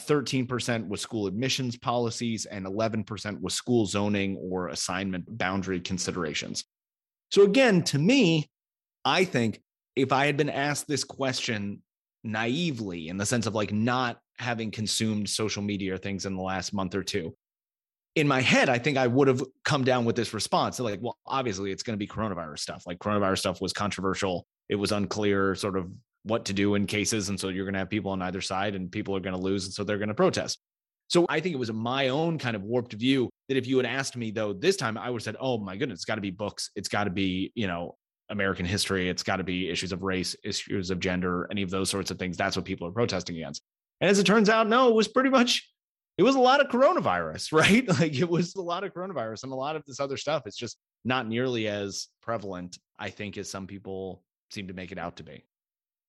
13% 0.00 0.88
was 0.88 1.00
school 1.00 1.26
admissions 1.26 1.76
policies, 1.76 2.44
and 2.44 2.66
11% 2.66 3.40
was 3.40 3.54
school 3.54 3.86
zoning 3.86 4.36
or 4.36 4.68
assignment 4.68 5.24
boundary 5.38 5.80
considerations. 5.80 6.64
So, 7.30 7.42
again, 7.42 7.82
to 7.84 7.98
me, 7.98 8.50
I 9.04 9.24
think 9.24 9.62
if 9.96 10.12
I 10.12 10.26
had 10.26 10.36
been 10.36 10.50
asked 10.50 10.86
this 10.86 11.02
question 11.02 11.82
naively 12.22 13.08
in 13.08 13.16
the 13.16 13.26
sense 13.26 13.46
of 13.46 13.54
like 13.54 13.72
not 13.72 14.18
having 14.38 14.70
consumed 14.70 15.28
social 15.28 15.62
media 15.62 15.94
or 15.94 15.98
things 15.98 16.26
in 16.26 16.36
the 16.36 16.42
last 16.42 16.74
month 16.74 16.94
or 16.94 17.02
two, 17.02 17.34
in 18.16 18.26
my 18.26 18.40
head, 18.40 18.68
I 18.70 18.78
think 18.78 18.96
I 18.96 19.06
would 19.06 19.28
have 19.28 19.42
come 19.64 19.84
down 19.84 20.06
with 20.06 20.16
this 20.16 20.32
response. 20.32 20.80
Like, 20.80 21.00
well, 21.02 21.18
obviously 21.26 21.70
it's 21.70 21.82
going 21.82 21.94
to 21.94 21.98
be 21.98 22.08
coronavirus 22.08 22.60
stuff. 22.60 22.84
Like 22.86 22.98
coronavirus 22.98 23.38
stuff 23.38 23.60
was 23.60 23.74
controversial. 23.74 24.46
It 24.70 24.76
was 24.76 24.90
unclear 24.90 25.54
sort 25.54 25.76
of 25.76 25.90
what 26.24 26.46
to 26.46 26.54
do 26.54 26.74
in 26.74 26.86
cases. 26.86 27.28
And 27.28 27.38
so 27.38 27.50
you're 27.50 27.66
going 27.66 27.74
to 27.74 27.78
have 27.78 27.90
people 27.90 28.10
on 28.10 28.22
either 28.22 28.40
side 28.40 28.74
and 28.74 28.90
people 28.90 29.14
are 29.14 29.20
going 29.20 29.36
to 29.36 29.40
lose. 29.40 29.66
And 29.66 29.74
so 29.74 29.84
they're 29.84 29.98
going 29.98 30.08
to 30.08 30.14
protest. 30.14 30.58
So 31.08 31.26
I 31.28 31.40
think 31.40 31.54
it 31.54 31.58
was 31.58 31.72
my 31.72 32.08
own 32.08 32.38
kind 32.38 32.56
of 32.56 32.62
warped 32.62 32.94
view 32.94 33.30
that 33.48 33.56
if 33.56 33.66
you 33.66 33.76
had 33.76 33.86
asked 33.86 34.16
me 34.16 34.30
though 34.30 34.52
this 34.52 34.76
time, 34.76 34.98
I 34.98 35.10
would 35.10 35.20
have 35.20 35.24
said, 35.24 35.36
"Oh 35.38 35.58
my 35.58 35.76
goodness, 35.76 35.98
it's 35.98 36.04
got 36.04 36.16
to 36.16 36.20
be 36.20 36.32
books. 36.32 36.70
It's 36.74 36.88
got 36.88 37.04
to 37.04 37.10
be 37.10 37.52
you 37.54 37.68
know 37.68 37.96
American 38.28 38.66
history. 38.66 39.08
It's 39.08 39.22
got 39.22 39.36
to 39.36 39.44
be 39.44 39.70
issues 39.70 39.92
of 39.92 40.02
race, 40.02 40.34
issues 40.42 40.90
of 40.90 40.98
gender, 40.98 41.46
any 41.48 41.62
of 41.62 41.70
those 41.70 41.90
sorts 41.90 42.10
of 42.10 42.18
things. 42.18 42.36
That's 42.36 42.56
what 42.56 42.64
people 42.64 42.88
are 42.88 42.92
protesting 42.92 43.36
against." 43.36 43.62
And 44.00 44.10
as 44.10 44.18
it 44.18 44.24
turns 44.24 44.48
out, 44.48 44.68
no, 44.68 44.88
it 44.88 44.94
was 44.94 45.06
pretty 45.06 45.30
much 45.30 45.70
it 46.18 46.22
was 46.22 46.34
a 46.34 46.40
lot 46.40 46.60
of 46.60 46.68
coronavirus, 46.68 47.52
right? 47.52 47.88
Like 48.00 48.14
it 48.14 48.28
was 48.28 48.54
a 48.54 48.62
lot 48.62 48.84
of 48.84 48.92
coronavirus 48.92 49.44
and 49.44 49.52
a 49.52 49.56
lot 49.56 49.76
of 49.76 49.84
this 49.84 50.00
other 50.00 50.16
stuff. 50.16 50.42
It's 50.46 50.56
just 50.56 50.78
not 51.04 51.28
nearly 51.28 51.68
as 51.68 52.08
prevalent, 52.22 52.78
I 52.98 53.10
think, 53.10 53.38
as 53.38 53.50
some 53.50 53.66
people 53.66 54.22
seem 54.50 54.68
to 54.68 54.74
make 54.74 54.92
it 54.92 54.98
out 54.98 55.16
to 55.16 55.22
be. 55.22 55.44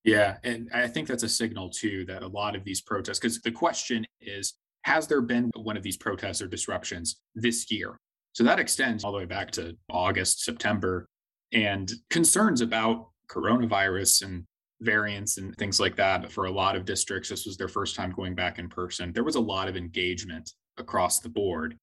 Yeah. 0.04 0.38
And 0.44 0.70
I 0.74 0.88
think 0.88 1.08
that's 1.08 1.24
a 1.24 1.30
signal 1.30 1.70
too 1.70 2.06
that 2.06 2.24
a 2.24 2.28
lot 2.28 2.56
of 2.56 2.64
these 2.64 2.82
protests, 2.82 3.20
because 3.20 3.42
the 3.42 3.52
question 3.52 4.06
is, 4.22 4.54
has 4.84 5.08
there 5.08 5.22
been 5.22 5.52
one 5.56 5.76
of 5.76 5.84
these 5.84 5.98
protests 5.98 6.42
or 6.42 6.48
disruptions 6.48 7.20
this 7.36 7.70
year? 7.70 8.00
So 8.32 8.44
that 8.44 8.60
extends 8.60 9.04
all 9.04 9.12
the 9.12 9.18
way 9.18 9.26
back 9.26 9.52
to 9.52 9.76
August, 9.90 10.44
September, 10.44 11.08
and 11.52 11.92
concerns 12.10 12.62
about 12.62 13.10
coronavirus 13.30 14.24
and 14.24 14.46
variants 14.82 15.38
and 15.38 15.56
things 15.58 15.80
like 15.80 15.96
that. 15.96 16.32
For 16.32 16.46
a 16.46 16.52
lot 16.52 16.76
of 16.76 16.86
districts, 16.86 17.30
this 17.30 17.46
was 17.46 17.58
their 17.58 17.68
first 17.68 17.96
time 17.96 18.12
going 18.12 18.36
back 18.36 18.60
in 18.60 18.70
person. 18.70 19.12
There 19.14 19.24
was 19.24 19.36
a 19.36 19.40
lot 19.42 19.68
of 19.68 19.76
engagement 19.76 20.52
across 20.78 21.20
the 21.20 21.30
board 21.30 21.76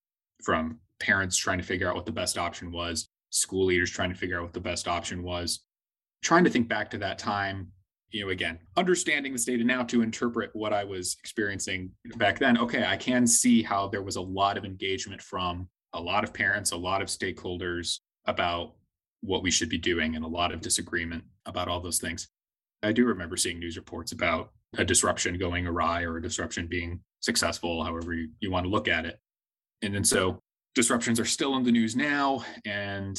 from 0.43 0.79
parents 1.01 1.37
trying 1.37 1.59
to 1.59 1.65
figure 1.65 1.89
out 1.89 1.97
what 1.97 2.07
the 2.07 2.13
best 2.13 2.39
option 2.39 2.71
was, 2.71 3.09
school 3.31 3.67
leaders 3.67 3.91
trying 3.91 4.11
to 4.11 4.17
figure 4.17 4.39
out 4.39 4.45
what 4.45 4.53
the 4.53 4.61
best 4.61 4.87
option 4.87 5.23
was, 5.23 5.65
trying 6.23 6.45
to 6.45 6.51
think 6.51 6.69
back 6.69 6.91
to 6.91 6.99
that 6.99 7.19
time 7.19 7.73
you 8.15 8.25
know, 8.25 8.31
again, 8.31 8.61
understanding 8.77 9.33
this 9.33 9.45
data 9.45 9.65
now 9.65 9.83
to 9.83 10.01
interpret 10.01 10.51
what 10.53 10.73
I 10.73 10.85
was 10.85 11.17
experiencing 11.19 11.91
back 12.17 12.39
then, 12.39 12.57
okay, 12.57 12.85
I 12.85 12.97
can 12.97 13.27
see 13.27 13.61
how 13.61 13.89
there 13.89 14.03
was 14.03 14.15
a 14.15 14.21
lot 14.21 14.57
of 14.57 14.65
engagement 14.65 15.21
from 15.21 15.69
a 15.95 16.01
lot 16.01 16.23
of 16.23 16.33
parents, 16.33 16.71
a 16.71 16.77
lot 16.77 17.03
of 17.03 17.09
stakeholders 17.09 17.99
about 18.27 18.75
what 19.23 19.43
we 19.43 19.51
should 19.51 19.69
be 19.69 19.79
doing, 19.79 20.15
and 20.15 20.25
a 20.25 20.29
lot 20.29 20.53
of 20.53 20.61
disagreement 20.61 21.25
about 21.45 21.67
all 21.67 21.81
those 21.81 21.99
things. 21.99 22.29
I 22.85 22.93
do 22.93 23.07
remember 23.07 23.37
seeing 23.37 23.59
news 23.59 23.77
reports 23.77 24.13
about 24.13 24.51
a 24.77 24.85
disruption 24.85 25.39
going 25.39 25.67
awry 25.67 26.03
or 26.03 26.17
a 26.17 26.23
disruption 26.23 26.67
being 26.67 27.01
successful, 27.21 27.85
however 27.85 28.13
you, 28.13 28.29
you 28.41 28.51
want 28.51 28.65
to 28.65 28.71
look 28.71 28.89
at 28.89 29.07
it. 29.07 29.19
And 29.83 29.95
then 29.95 30.05
so 30.05 30.41
disruptions 30.75 31.21
are 31.21 31.25
still 31.25 31.57
in 31.57 31.63
the 31.63 31.73
news 31.73 31.97
now. 31.97 32.45
And 32.65 33.19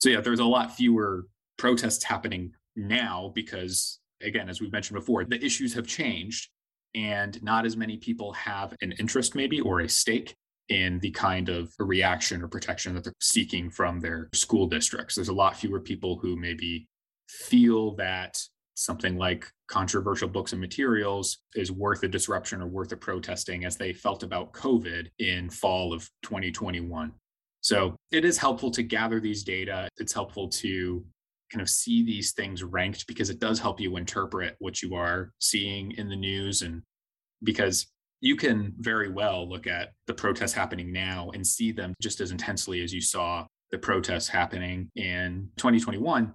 so, 0.00 0.10
yeah, 0.10 0.20
there's 0.20 0.40
a 0.40 0.44
lot 0.44 0.74
fewer 0.76 1.26
protests 1.58 2.04
happening 2.04 2.52
now 2.76 3.32
because 3.34 4.00
again 4.22 4.48
as 4.48 4.60
we've 4.60 4.72
mentioned 4.72 4.98
before 4.98 5.24
the 5.24 5.44
issues 5.44 5.74
have 5.74 5.86
changed 5.86 6.48
and 6.94 7.42
not 7.42 7.66
as 7.66 7.76
many 7.76 7.96
people 7.96 8.32
have 8.32 8.74
an 8.80 8.92
interest 8.92 9.34
maybe 9.34 9.60
or 9.60 9.80
a 9.80 9.88
stake 9.88 10.34
in 10.68 10.98
the 11.00 11.10
kind 11.10 11.48
of 11.48 11.72
reaction 11.78 12.42
or 12.42 12.48
protection 12.48 12.94
that 12.94 13.04
they're 13.04 13.12
seeking 13.20 13.70
from 13.70 14.00
their 14.00 14.30
school 14.32 14.66
districts 14.66 15.14
there's 15.14 15.28
a 15.28 15.32
lot 15.32 15.56
fewer 15.56 15.80
people 15.80 16.18
who 16.18 16.36
maybe 16.36 16.88
feel 17.28 17.94
that 17.94 18.40
something 18.74 19.16
like 19.16 19.46
controversial 19.68 20.28
books 20.28 20.52
and 20.52 20.60
materials 20.60 21.38
is 21.54 21.70
worth 21.70 22.02
a 22.02 22.08
disruption 22.08 22.62
or 22.62 22.66
worth 22.66 22.92
a 22.92 22.96
protesting 22.96 23.64
as 23.64 23.76
they 23.76 23.92
felt 23.92 24.22
about 24.22 24.52
covid 24.52 25.08
in 25.18 25.50
fall 25.50 25.92
of 25.92 26.08
2021 26.22 27.12
so 27.62 27.96
it 28.10 28.24
is 28.24 28.36
helpful 28.36 28.70
to 28.72 28.82
gather 28.82 29.20
these 29.20 29.44
data. 29.44 29.88
It's 29.96 30.12
helpful 30.12 30.48
to 30.48 31.04
kind 31.50 31.62
of 31.62 31.70
see 31.70 32.04
these 32.04 32.32
things 32.32 32.62
ranked 32.62 33.06
because 33.06 33.30
it 33.30 33.38
does 33.38 33.60
help 33.60 33.80
you 33.80 33.96
interpret 33.96 34.56
what 34.58 34.82
you 34.82 34.94
are 34.94 35.32
seeing 35.38 35.92
in 35.92 36.08
the 36.08 36.16
news 36.16 36.62
and 36.62 36.82
because 37.44 37.86
you 38.20 38.36
can 38.36 38.74
very 38.78 39.10
well 39.10 39.48
look 39.48 39.66
at 39.66 39.90
the 40.06 40.14
protests 40.14 40.52
happening 40.52 40.92
now 40.92 41.30
and 41.34 41.46
see 41.46 41.72
them 41.72 41.94
just 42.00 42.20
as 42.20 42.30
intensely 42.30 42.82
as 42.82 42.92
you 42.92 43.00
saw 43.00 43.46
the 43.70 43.78
protests 43.78 44.28
happening 44.28 44.90
in 44.96 45.48
2021 45.56 46.32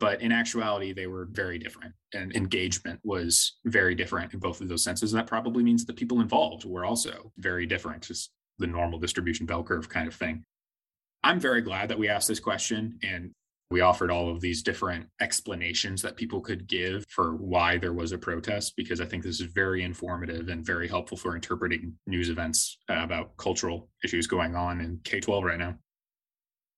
but 0.00 0.20
in 0.22 0.32
actuality 0.32 0.92
they 0.92 1.06
were 1.06 1.28
very 1.30 1.58
different 1.58 1.92
and 2.14 2.34
engagement 2.34 2.98
was 3.04 3.58
very 3.66 3.94
different 3.94 4.32
in 4.34 4.40
both 4.40 4.60
of 4.60 4.68
those 4.68 4.82
senses 4.82 5.12
and 5.12 5.20
that 5.20 5.26
probably 5.26 5.62
means 5.62 5.84
the 5.84 5.92
people 5.92 6.20
involved 6.20 6.64
were 6.64 6.84
also 6.84 7.30
very 7.38 7.66
different 7.66 8.02
just 8.02 8.32
the 8.58 8.66
normal 8.66 8.98
distribution 8.98 9.46
bell 9.46 9.62
curve 9.62 9.88
kind 9.88 10.08
of 10.08 10.14
thing 10.14 10.44
i'm 11.22 11.38
very 11.38 11.60
glad 11.60 11.88
that 11.88 11.98
we 11.98 12.08
asked 12.08 12.28
this 12.28 12.40
question 12.40 12.98
and 13.02 13.30
we 13.70 13.82
offered 13.82 14.10
all 14.10 14.28
of 14.28 14.40
these 14.40 14.62
different 14.62 15.06
explanations 15.20 16.02
that 16.02 16.16
people 16.16 16.40
could 16.40 16.66
give 16.66 17.04
for 17.08 17.36
why 17.36 17.78
there 17.78 17.92
was 17.92 18.10
a 18.10 18.18
protest 18.18 18.74
because 18.76 19.00
I 19.00 19.04
think 19.04 19.22
this 19.22 19.40
is 19.40 19.46
very 19.46 19.84
informative 19.84 20.48
and 20.48 20.66
very 20.66 20.88
helpful 20.88 21.16
for 21.16 21.36
interpreting 21.36 21.94
news 22.06 22.30
events 22.30 22.78
about 22.88 23.36
cultural 23.36 23.88
issues 24.02 24.26
going 24.26 24.56
on 24.56 24.80
in 24.80 24.98
K 25.04 25.20
12 25.20 25.44
right 25.44 25.58
now. 25.58 25.76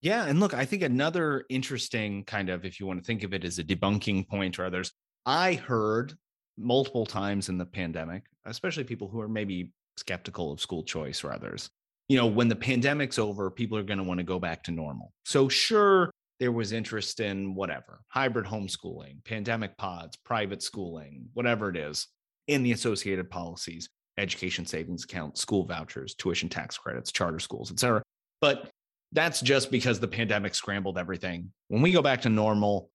Yeah. 0.02 0.24
And 0.24 0.40
look, 0.40 0.52
I 0.52 0.64
think 0.64 0.82
another 0.82 1.44
interesting 1.48 2.24
kind 2.24 2.50
of, 2.50 2.64
if 2.64 2.80
you 2.80 2.86
want 2.86 2.98
to 3.00 3.04
think 3.04 3.22
of 3.22 3.32
it 3.32 3.44
as 3.44 3.58
a 3.58 3.64
debunking 3.64 4.28
point 4.28 4.58
or 4.58 4.64
others, 4.64 4.92
I 5.24 5.54
heard 5.54 6.14
multiple 6.58 7.06
times 7.06 7.48
in 7.48 7.56
the 7.56 7.64
pandemic, 7.64 8.24
especially 8.44 8.84
people 8.84 9.08
who 9.08 9.20
are 9.20 9.28
maybe 9.28 9.70
skeptical 9.96 10.52
of 10.52 10.60
school 10.60 10.82
choice 10.82 11.22
or 11.22 11.32
others. 11.32 11.70
You 12.08 12.16
know, 12.16 12.26
when 12.26 12.48
the 12.48 12.56
pandemic's 12.56 13.18
over, 13.18 13.50
people 13.50 13.78
are 13.78 13.84
going 13.84 13.98
to 13.98 14.04
want 14.04 14.18
to 14.18 14.24
go 14.24 14.40
back 14.40 14.64
to 14.64 14.72
normal. 14.72 15.12
So, 15.24 15.48
sure, 15.48 16.10
there 16.40 16.52
was 16.52 16.72
interest 16.72 17.20
in 17.20 17.54
whatever 17.54 18.00
hybrid 18.08 18.46
homeschooling, 18.46 19.24
pandemic 19.24 19.78
pods, 19.78 20.16
private 20.24 20.62
schooling, 20.62 21.26
whatever 21.34 21.68
it 21.70 21.76
is 21.76 22.08
in 22.48 22.64
the 22.64 22.72
associated 22.72 23.30
policies, 23.30 23.88
education 24.18 24.66
savings 24.66 25.04
account, 25.04 25.38
school 25.38 25.64
vouchers, 25.64 26.16
tuition 26.16 26.48
tax 26.48 26.76
credits, 26.76 27.12
charter 27.12 27.38
schools, 27.38 27.70
et 27.70 27.78
cetera. 27.78 28.02
But 28.40 28.70
that's 29.12 29.40
just 29.40 29.70
because 29.70 30.00
the 30.00 30.08
pandemic 30.08 30.54
scrambled 30.54 30.98
everything. 30.98 31.52
When 31.68 31.82
we 31.82 31.92
go 31.92 32.02
back 32.02 32.22
to 32.22 32.28
normal, 32.28 32.90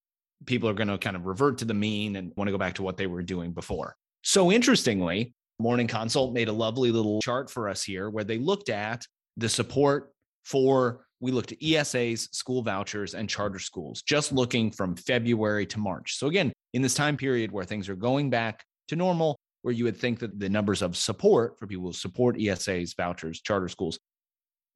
people 0.45 0.69
are 0.69 0.73
going 0.73 0.87
to 0.87 0.97
kind 0.97 1.15
of 1.15 1.25
revert 1.25 1.59
to 1.59 1.65
the 1.65 1.73
mean 1.73 2.15
and 2.15 2.31
want 2.35 2.47
to 2.47 2.51
go 2.51 2.57
back 2.57 2.75
to 2.75 2.83
what 2.83 2.97
they 2.97 3.07
were 3.07 3.23
doing 3.23 3.51
before. 3.51 3.95
So 4.23 4.51
interestingly, 4.51 5.33
Morning 5.59 5.87
Consult 5.87 6.33
made 6.33 6.49
a 6.49 6.53
lovely 6.53 6.91
little 6.91 7.21
chart 7.21 7.49
for 7.49 7.69
us 7.69 7.83
here 7.83 8.09
where 8.09 8.23
they 8.23 8.37
looked 8.37 8.69
at 8.69 9.05
the 9.37 9.49
support 9.49 10.11
for 10.43 11.05
we 11.19 11.31
looked 11.31 11.51
at 11.51 11.59
ESAs, 11.59 12.33
school 12.33 12.61
vouchers, 12.61 13.15
and 13.15 13.27
charter 13.27 13.57
schools, 13.57 14.03
just 14.03 14.31
looking 14.31 14.69
from 14.71 14.95
February 14.95 15.65
to 15.65 15.79
March. 15.79 16.17
So, 16.17 16.27
again, 16.27 16.53
in 16.73 16.83
this 16.83 16.93
time 16.93 17.17
period 17.17 17.51
where 17.51 17.65
things 17.65 17.89
are 17.89 17.95
going 17.95 18.29
back 18.29 18.63
to 18.89 18.95
normal, 18.95 19.35
where 19.63 19.73
you 19.73 19.83
would 19.85 19.97
think 19.97 20.19
that 20.19 20.39
the 20.39 20.49
numbers 20.49 20.83
of 20.83 20.95
support 20.95 21.57
for 21.57 21.65
people 21.65 21.85
who 21.85 21.93
support 21.93 22.37
ESAs, 22.37 22.95
vouchers, 22.95 23.41
charter 23.41 23.67
schools, 23.67 23.97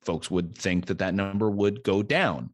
folks 0.03 0.31
would 0.31 0.57
think 0.57 0.85
that 0.87 0.99
that 0.99 1.13
number 1.13 1.49
would 1.49 1.83
go 1.83 2.01
down. 2.03 2.51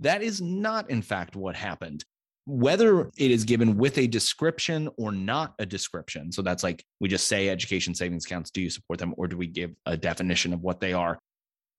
That 0.00 0.22
is 0.22 0.40
not, 0.40 0.90
in 0.90 1.02
fact, 1.02 1.36
what 1.36 1.56
happened. 1.56 2.04
Whether 2.44 3.10
it 3.16 3.30
is 3.30 3.44
given 3.44 3.76
with 3.76 3.98
a 3.98 4.06
description 4.06 4.88
or 4.96 5.10
not 5.10 5.54
a 5.58 5.66
description, 5.66 6.30
so 6.30 6.42
that's 6.42 6.62
like 6.62 6.84
we 7.00 7.08
just 7.08 7.26
say 7.26 7.48
education 7.48 7.94
savings 7.94 8.24
accounts, 8.24 8.50
do 8.50 8.60
you 8.60 8.70
support 8.70 9.00
them, 9.00 9.14
or 9.16 9.26
do 9.26 9.36
we 9.36 9.48
give 9.48 9.74
a 9.84 9.96
definition 9.96 10.52
of 10.52 10.62
what 10.62 10.78
they 10.78 10.92
are? 10.92 11.18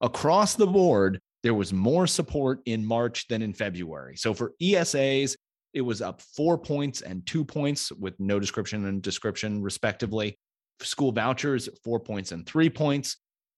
Across 0.02 0.56
the 0.56 0.68
board, 0.68 1.22
there 1.44 1.54
was 1.54 1.72
more 1.72 2.06
support 2.06 2.60
in 2.66 2.86
March 2.86 3.28
than 3.30 3.42
in 3.42 3.54
February. 3.54 4.18
So 4.18 4.34
for 4.34 4.54
ESAs, 4.62 5.38
it 5.74 5.82
was 5.82 6.02
up 6.02 6.22
four 6.22 6.58
points 6.58 7.02
and 7.02 7.26
two 7.26 7.46
points 7.46 7.92
with 7.92 8.20
no 8.20 8.40
description 8.40 8.86
and 8.86 9.02
description, 9.02 9.62
respectively. 9.62 10.38
School 10.82 11.12
vouchers, 11.12 11.70
four 11.84 12.00
points 12.00 12.32
and 12.32 12.46
three 12.46 12.70
points. 12.70 13.18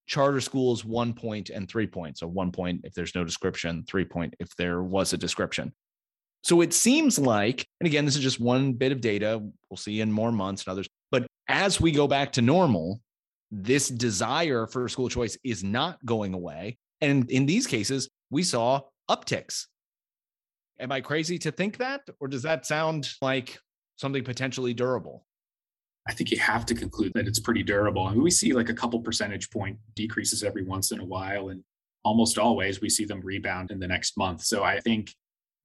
Charter 0.10 0.41
schools, 0.41 0.84
one 0.84 1.13
point 1.13 1.52
and 1.52 1.69
three 1.69 1.88
points. 1.88 2.19
So 2.19 2.28
one 2.28 2.52
point 2.52 2.82
if 2.84 2.95
there's 2.95 3.13
no 3.13 3.24
description, 3.24 3.86
three 3.88 4.06
point 4.06 4.34
if 4.39 4.54
there 4.56 4.82
was 4.82 5.13
a 5.13 5.17
description. 5.17 5.72
So 6.43 6.62
it 6.62 6.74
seems 6.74 7.19
like, 7.19 7.65
and 7.80 7.88
again, 7.88 8.06
this 8.06 8.15
is 8.15 8.24
just 8.24 8.39
one 8.39 8.74
bit 8.74 8.91
of 8.91 9.02
data. 9.02 9.39
We'll 9.69 9.78
see 9.78 10.02
in 10.02 10.12
more 10.12 10.32
months 10.32 10.63
and 10.63 10.72
others. 10.72 10.88
But 11.12 11.28
as 11.48 11.80
we 11.80 11.91
go 11.91 12.08
back 12.08 12.32
to 12.34 12.41
normal, 12.41 13.02
this 13.52 13.88
desire 13.88 14.65
for 14.65 14.89
school 14.89 15.10
choice 15.10 15.38
is 15.43 15.63
not 15.63 16.04
going 16.06 16.34
away. 16.34 16.78
And 17.02 17.30
in 17.30 17.45
these 17.45 17.67
cases, 17.67 18.10
we 18.32 18.43
saw 18.43 18.82
upticks. 19.10 19.65
Am 20.80 20.91
I 20.91 21.02
crazy 21.02 21.38
to 21.39 21.52
think 21.52 21.78
that? 21.78 22.02
Or 22.19 22.28
does 22.28 22.43
that 22.43 22.65
sound 22.65 23.10
like 23.22 23.60
something 23.98 24.24
potentially 24.24 24.74
durable? 24.74 25.26
I 26.10 26.12
think 26.12 26.32
you 26.32 26.39
have 26.39 26.65
to 26.65 26.74
conclude 26.74 27.12
that 27.13 27.28
it's 27.28 27.39
pretty 27.39 27.62
durable. 27.62 28.08
I 28.08 28.13
mean, 28.13 28.24
we 28.24 28.32
see 28.32 28.52
like 28.52 28.69
a 28.69 28.74
couple 28.74 29.00
percentage 29.00 29.52
point 29.52 29.78
decreases 29.93 30.43
every 30.43 30.63
once 30.63 30.91
in 30.91 31.00
a 31.00 31.06
while, 31.06 31.50
and 31.50 31.63
almost 32.04 32.39
always 32.39 32.82
we 32.82 32.89
see 32.89 33.06
them 33.06 33.22
rebound 33.22 33.69
in 33.69 33.80
the 33.80 33.88
next 33.88 34.17
month. 34.17 34.41
So 34.41 34.63
I 34.63 34.80
think 34.80 35.13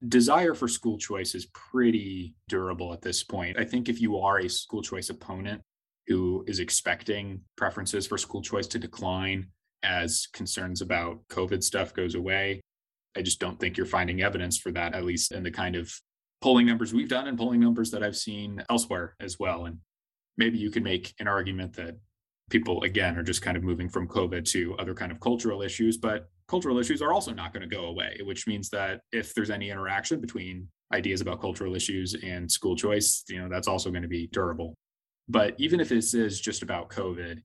desire 0.06 0.52
for 0.52 0.68
school 0.68 0.98
choice 0.98 1.34
is 1.34 1.46
pretty 1.54 2.34
durable 2.50 2.92
at 2.92 3.00
this 3.00 3.24
point. 3.24 3.58
I 3.58 3.64
think 3.64 3.88
if 3.88 4.02
you 4.02 4.18
are 4.18 4.40
a 4.40 4.50
school 4.50 4.82
choice 4.82 5.08
opponent 5.08 5.62
who 6.08 6.44
is 6.46 6.60
expecting 6.60 7.40
preferences 7.56 8.06
for 8.06 8.18
school 8.18 8.42
choice 8.42 8.66
to 8.66 8.78
decline 8.78 9.46
as 9.82 10.28
concerns 10.34 10.82
about 10.82 11.26
COVID 11.28 11.62
stuff 11.62 11.94
goes 11.94 12.16
away, 12.16 12.60
I 13.16 13.22
just 13.22 13.40
don't 13.40 13.58
think 13.58 13.78
you're 13.78 13.86
finding 13.86 14.20
evidence 14.20 14.58
for 14.58 14.72
that, 14.72 14.94
at 14.94 15.06
least 15.06 15.32
in 15.32 15.42
the 15.42 15.50
kind 15.50 15.74
of 15.74 15.90
polling 16.42 16.66
numbers 16.66 16.92
we've 16.92 17.08
done 17.08 17.28
and 17.28 17.38
polling 17.38 17.60
numbers 17.60 17.90
that 17.92 18.02
I've 18.02 18.16
seen 18.16 18.62
elsewhere 18.68 19.16
as 19.20 19.38
well. 19.38 19.64
And 19.64 19.78
maybe 20.36 20.58
you 20.58 20.70
can 20.70 20.82
make 20.82 21.14
an 21.20 21.28
argument 21.28 21.74
that 21.74 21.96
people 22.50 22.82
again 22.82 23.16
are 23.16 23.22
just 23.22 23.42
kind 23.42 23.56
of 23.56 23.62
moving 23.62 23.88
from 23.88 24.06
covid 24.06 24.44
to 24.44 24.74
other 24.78 24.94
kind 24.94 25.10
of 25.10 25.20
cultural 25.20 25.62
issues 25.62 25.96
but 25.96 26.28
cultural 26.46 26.78
issues 26.78 27.00
are 27.00 27.12
also 27.12 27.32
not 27.32 27.52
going 27.52 27.68
to 27.68 27.74
go 27.74 27.86
away 27.86 28.18
which 28.24 28.46
means 28.46 28.68
that 28.68 29.00
if 29.12 29.34
there's 29.34 29.50
any 29.50 29.70
interaction 29.70 30.20
between 30.20 30.68
ideas 30.92 31.20
about 31.20 31.40
cultural 31.40 31.74
issues 31.74 32.14
and 32.22 32.50
school 32.50 32.76
choice 32.76 33.24
you 33.28 33.40
know 33.40 33.48
that's 33.48 33.68
also 33.68 33.90
going 33.90 34.02
to 34.02 34.08
be 34.08 34.28
durable. 34.28 34.74
But 35.28 35.54
even 35.58 35.80
if 35.80 35.88
this 35.88 36.14
is 36.14 36.40
just 36.40 36.62
about 36.62 36.90
covid 36.90 37.42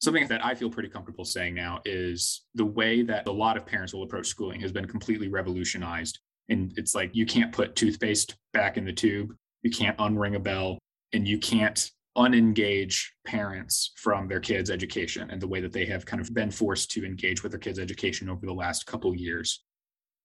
something 0.00 0.28
that 0.28 0.44
i 0.44 0.54
feel 0.54 0.70
pretty 0.70 0.88
comfortable 0.88 1.24
saying 1.24 1.54
now 1.54 1.80
is 1.84 2.46
the 2.54 2.64
way 2.64 3.02
that 3.02 3.26
a 3.26 3.32
lot 3.32 3.56
of 3.56 3.66
parents 3.66 3.92
will 3.92 4.04
approach 4.04 4.28
schooling 4.28 4.60
has 4.60 4.72
been 4.72 4.86
completely 4.86 5.28
revolutionized. 5.28 6.20
And 6.48 6.72
it's 6.76 6.94
like 6.94 7.10
you 7.14 7.26
can't 7.26 7.52
put 7.52 7.74
toothpaste 7.74 8.36
back 8.52 8.76
in 8.76 8.84
the 8.84 8.92
tube 8.92 9.34
you 9.62 9.70
can't 9.70 9.98
unring 9.98 10.36
a 10.36 10.38
bell 10.38 10.78
and 11.12 11.26
you 11.26 11.38
can't 11.38 11.90
unengage 12.18 13.04
parents 13.24 13.92
from 13.96 14.26
their 14.26 14.40
kids' 14.40 14.70
education 14.70 15.30
and 15.30 15.40
the 15.40 15.46
way 15.46 15.60
that 15.60 15.72
they 15.72 15.86
have 15.86 16.04
kind 16.04 16.20
of 16.20 16.34
been 16.34 16.50
forced 16.50 16.90
to 16.90 17.04
engage 17.04 17.42
with 17.42 17.52
their 17.52 17.60
kids' 17.60 17.78
education 17.78 18.28
over 18.28 18.44
the 18.44 18.52
last 18.52 18.86
couple 18.86 19.14
years. 19.14 19.62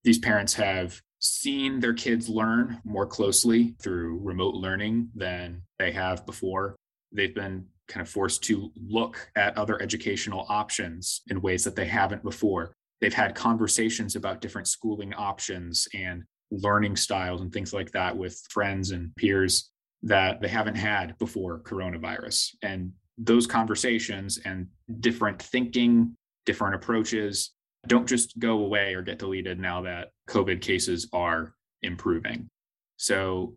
These 0.04 0.20
parents 0.20 0.54
have 0.56 1.00
seen 1.20 1.80
their 1.80 1.94
kids 1.94 2.28
learn 2.28 2.82
more 2.84 3.06
closely 3.06 3.76
through 3.82 4.20
remote 4.22 4.56
learning 4.56 5.10
than 5.16 5.62
they 5.78 5.92
have 5.92 6.26
before. 6.26 6.76
They've 7.12 7.34
been 7.34 7.68
kind 7.88 8.02
of 8.02 8.10
forced 8.10 8.44
to 8.46 8.72
look 8.76 9.30
at 9.36 9.58
other 9.58 9.82
educational 9.82 10.46
options 10.50 11.22
in 11.30 11.42
ways 11.42 11.64
that 11.64 11.76
they 11.76 11.86
haven't 11.86 12.24
before. 12.24 12.74
They've 13.02 13.14
had 13.14 13.36
conversations 13.36 14.16
about 14.16 14.42
different 14.42 14.68
schooling 14.68 15.14
options 15.14 15.88
and 15.94 16.24
learning 16.50 16.96
styles 16.96 17.42
and 17.42 17.52
things 17.52 17.74
like 17.74 17.92
that 17.92 18.18
with 18.18 18.42
friends 18.50 18.92
and 18.92 19.16
peers 19.16 19.72
that 20.04 20.42
they 20.42 20.50
haven't 20.50 20.76
had 20.76 21.18
before 21.18 21.60
coronavirus. 21.62 22.56
And 22.62 22.92
those 23.18 23.48
conversations 23.48 24.40
and 24.46 24.68
different 25.00 25.42
thinking, 25.42 26.16
different 26.46 26.76
approaches 26.76 27.52
don't 27.88 28.08
just 28.08 28.38
go 28.40 28.60
away 28.60 28.94
or 28.94 29.02
get 29.02 29.20
deleted 29.20 29.60
now 29.60 29.82
that 29.82 30.10
COVID 30.30 30.62
cases 30.62 31.10
are 31.14 31.54
improving. 31.82 32.50
So, 32.98 33.56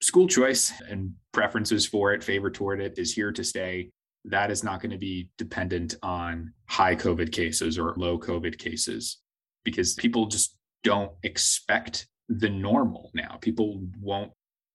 school 0.00 0.28
choice 0.28 0.72
and 0.88 1.12
preferences 1.32 1.86
for 1.86 2.12
it, 2.12 2.22
favor 2.22 2.50
toward 2.50 2.80
it 2.80 2.98
is 2.98 3.12
here 3.12 3.32
to 3.32 3.44
stay. 3.44 3.90
That 4.24 4.50
is 4.50 4.62
not 4.62 4.80
going 4.80 4.90
to 4.92 4.98
be 4.98 5.30
dependent 5.38 5.94
on 6.02 6.52
high 6.68 6.94
COVID 6.94 7.32
cases 7.32 7.78
or 7.78 7.94
low 7.96 8.18
COVID 8.18 8.58
cases 8.58 9.18
because 9.64 9.94
people 9.94 10.26
just 10.26 10.56
don't 10.84 11.12
expect 11.22 12.06
the 12.28 12.48
normal 12.48 13.10
now. 13.14 13.38
People 13.40 13.82
won't 14.00 14.32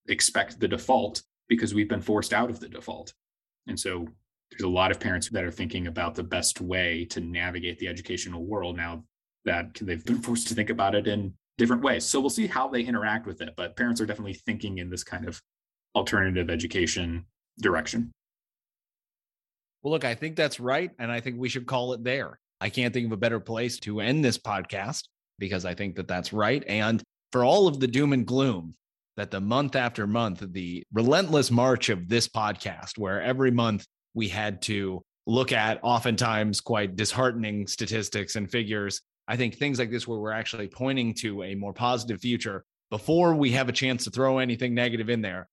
expect 0.08 0.60
the 0.60 0.68
default 0.68 1.24
because 1.48 1.74
we've 1.74 1.90
been 1.90 2.02
forced 2.02 2.34
out 2.34 2.50
of 2.50 2.60
the 2.60 2.70
default. 2.70 3.14
And 3.68 3.80
so 3.80 4.08
there's 4.52 4.62
a 4.62 4.68
lot 4.68 4.92
of 4.92 5.00
parents 5.00 5.30
that 5.30 5.44
are 5.44 5.52
thinking 5.52 5.88
about 5.88 6.16
the 6.16 6.24
best 6.24 6.62
way 6.62 7.06
to 7.06 7.20
navigate 7.20 7.80
the 7.80 7.88
educational 7.88 8.46
world 8.46 8.78
now 8.78 9.04
that 9.46 9.74
they've 9.82 10.06
been 10.06 10.22
forced 10.22 10.48
to 10.48 10.56
think 10.56 10.70
about 10.70 10.96
it 10.96 11.08
in 11.08 11.34
different 11.58 11.84
ways. 11.84 12.06
So 12.06 12.20
we'll 12.20 12.30
see 12.30 12.48
how 12.48 12.68
they 12.68 12.82
interact 12.82 13.26
with 13.26 13.42
it, 13.42 13.54
but 13.56 13.76
parents 13.76 14.00
are 14.02 14.06
definitely 14.06 14.34
thinking 14.34 14.78
in 14.78 14.90
this 14.90 15.04
kind 15.04 15.28
of 15.28 15.42
alternative 15.96 16.50
education 16.50 17.26
direction. 17.60 18.12
Well, 19.82 19.92
look, 19.92 20.06
I 20.06 20.16
think 20.16 20.36
that's 20.36 20.60
right. 20.60 20.92
And 20.98 21.12
I 21.12 21.20
think 21.20 21.38
we 21.38 21.50
should 21.50 21.66
call 21.66 21.94
it 21.94 22.04
there. 22.04 22.40
I 22.62 22.70
can't 22.70 22.94
think 22.94 23.08
of 23.08 23.12
a 23.12 23.18
better 23.18 23.40
place 23.40 23.80
to 23.82 24.00
end 24.00 24.24
this 24.24 24.38
podcast 24.38 25.04
because 25.40 25.66
I 25.66 25.74
think 25.74 25.96
that 25.98 26.08
that's 26.08 26.32
right. 26.32 26.64
And 26.68 27.04
for 27.32 27.44
all 27.44 27.68
of 27.68 27.80
the 27.80 27.88
doom 27.88 28.14
and 28.14 28.26
gloom 28.26 28.76
that 29.18 29.32
the 29.32 29.42
month 29.42 29.76
after 29.76 30.08
month, 30.08 30.44
the 30.54 30.84
relentless 30.94 31.52
march 31.52 31.90
of 31.90 32.08
this 32.08 32.28
podcast, 32.28 32.98
where 32.98 33.22
every 33.22 33.52
month 33.52 33.86
we 34.14 34.28
had 34.28 34.62
to 34.64 35.02
look 35.26 35.52
at 35.52 35.80
oftentimes 35.84 36.62
quite 36.62 36.96
disheartening 36.96 37.68
statistics 37.68 38.36
and 38.36 38.50
figures. 38.50 39.02
I 39.28 39.38
think 39.38 39.56
things 39.56 39.80
like 39.80 39.92
this, 39.92 40.08
where 40.08 40.20
we're 40.20 40.32
actually 40.32 40.68
pointing 40.68 41.14
to 41.16 41.44
a 41.44 41.56
more 41.56 41.74
positive 41.74 42.20
future 42.20 42.66
before 42.90 43.34
we 43.34 43.52
have 43.52 43.70
a 43.70 43.72
chance 43.72 44.04
to 44.04 44.12
throw 44.12 44.38
anything 44.38 44.76
negative 44.76 45.10
in 45.10 45.22
there, 45.22 45.48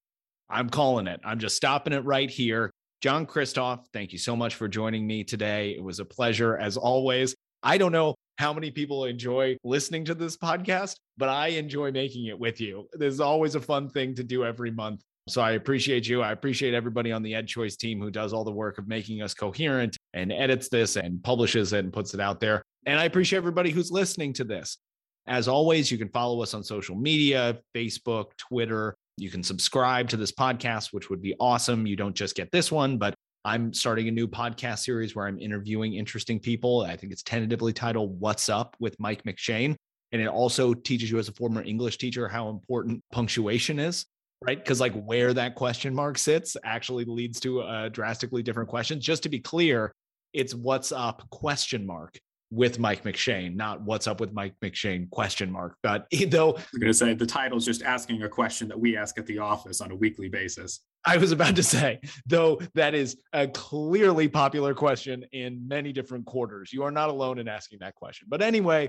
I'm 0.51 0.69
calling 0.69 1.07
it. 1.07 1.21
I'm 1.25 1.39
just 1.39 1.57
stopping 1.57 1.93
it 1.93 2.05
right 2.05 2.29
here. 2.29 2.71
John 3.01 3.25
Kristof, 3.25 3.85
thank 3.95 4.13
you 4.13 4.19
so 4.19 4.37
much 4.37 4.57
for 4.57 4.69
joining 4.69 5.07
me 5.07 5.25
today. 5.25 5.71
It 5.71 5.83
was 5.83 6.01
a 6.01 6.05
pleasure 6.05 6.59
as 6.59 6.77
always. 6.77 7.35
I 7.63 7.79
don't 7.79 7.93
know 7.93 8.15
how 8.41 8.55
many 8.55 8.71
people 8.71 9.05
enjoy 9.05 9.55
listening 9.65 10.03
to 10.07 10.15
this 10.15 10.35
podcast, 10.35 10.97
but 11.19 11.29
I 11.29 11.49
enjoy 11.49 11.93
making 11.93 12.27
it 12.27 12.39
with 12.39 12.59
you. 12.59 12.89
This 12.95 13.13
is 13.13 13.21
always 13.21 13.55
a 13.55 13.61
fun 13.61 13.91
thing 13.91 14.15
to 14.15 14.25
do 14.25 14.47
every 14.47 14.71
month. 14.71 15.03
So 15.29 15.43
I 15.43 15.53
appreciate 15.53 16.09
you. 16.09 16.23
I 16.23 16.33
appreciate 16.33 16.73
everybody 16.73 17.13
on 17.13 17.23
the 17.23 17.35
EdChoice 17.35 17.77
team 17.77 18.01
who 18.01 18.11
does 18.11 18.33
all 18.33 18.43
the 18.43 18.51
work 18.51 18.79
of 18.79 18.89
making 18.89 19.21
us 19.21 19.35
coherent 19.35 19.95
and 20.15 20.33
edits 20.33 20.71
this 20.71 20.97
and 20.97 21.23
publishes 21.23 21.75
it 21.75 21.81
and 21.81 21.93
puts 21.93 22.15
it 22.15 22.21
out 22.21 22.41
there. 22.41 22.63
And 22.87 22.99
I 22.99 23.05
appreciate 23.05 23.37
everybody 23.37 23.71
who's 23.71 23.91
listening 23.91 24.33
to 24.33 24.45
this. 24.45 24.79
As 25.27 25.47
always, 25.47 25.93
you 25.93 25.99
can 25.99 26.09
follow 26.09 26.43
us 26.43 26.55
on 26.55 26.65
social 26.65 26.97
media 26.97 27.59
Facebook, 27.77 28.35
Twitter. 28.39 28.97
You 29.19 29.29
can 29.29 29.43
subscribe 29.43 30.09
to 30.09 30.17
this 30.17 30.33
podcast, 30.33 30.95
which 30.95 31.11
would 31.11 31.21
be 31.21 31.37
awesome. 31.39 31.87
You 31.87 31.95
don't 31.95 32.17
just 32.17 32.35
get 32.35 32.51
this 32.53 32.73
one, 32.73 32.97
but 32.97 33.15
I'm 33.45 33.73
starting 33.73 34.09
a 34.09 34.11
new 34.11 34.29
podcast 34.29 34.81
series 34.81 35.17
where 35.17 35.27
I'm 35.27 35.39
interviewing 35.39 35.95
interesting 35.95 36.39
people. 36.39 36.83
I 36.83 36.97
think 36.97 37.13
it's 37.13 37.23
tentatively 37.23 37.73
titled 37.73 38.21
What's 38.21 38.49
Up 38.49 38.77
with 38.81 38.99
Mike 39.01 39.23
McShane. 39.25 39.77
And 40.13 40.21
it 40.21 40.29
also 40.29 40.75
teaches 40.75 41.11
you, 41.11 41.19
as 41.19 41.29
a 41.29 41.33
former 41.33 41.63
English 41.63 41.99
teacher, 41.99 42.29
how 42.29 42.51
important 42.51 43.03
punctuation 43.13 43.79
is, 43.79 44.07
right? 44.45 44.59
Because, 44.59 44.81
like, 44.81 44.93
where 45.05 45.33
that 45.33 45.55
question 45.55 45.95
mark 45.95 46.19
sits 46.19 46.57
actually 46.65 47.05
leads 47.05 47.41
to 47.41 47.61
a 47.61 47.89
drastically 47.89 48.43
different 48.43 48.69
question. 48.69 49.01
Just 49.01 49.23
to 49.23 49.29
be 49.29 49.39
clear, 49.39 49.93
it's 50.33 50.55
What's 50.55 50.93
Up 50.93 51.23
question 51.31 51.87
mark 51.87 52.19
with 52.51 52.79
Mike 52.79 53.05
McShane, 53.05 53.55
not 53.55 53.83
what's 53.83 54.07
up 54.07 54.21
with 54.21 54.33
Mike 54.33 54.55
McShane 54.63 55.09
question 55.11 55.51
mark. 55.51 55.77
But 55.83 56.07
though 56.29 56.57
I'm 56.57 56.81
going 56.81 56.89
to 56.89 56.95
say 56.95 57.15
the 57.15 57.27
title 57.27 57.59
is 57.59 57.65
just 57.65 57.83
asking 57.83 58.23
a 58.23 58.29
question 58.29 58.69
that 58.69 58.79
we 58.79 58.97
ask 58.97 59.19
at 59.19 59.27
the 59.27 59.39
office 59.39 59.81
on 59.81 59.91
a 59.91 59.97
weekly 59.97 60.29
basis. 60.29 60.81
I 61.05 61.17
was 61.17 61.33
about 61.33 61.57
to 61.57 61.63
say, 61.63 62.01
though 62.27 62.61
that 62.75 62.95
is 62.95 63.17
a 63.33 63.49
clearly 63.49 64.29
popular 64.29 64.75
question 64.75 65.25
in 65.33 65.67
many 65.67 65.93
different 65.93 66.27
quarters. 66.27 66.73
You 66.73 66.83
are 66.83 66.91
not 66.91 67.09
alone 67.09 67.39
in 67.39 67.49
asking 67.49 67.79
that 67.81 67.95
question. 67.95 68.27
But 68.29 68.43
anyway, 68.43 68.89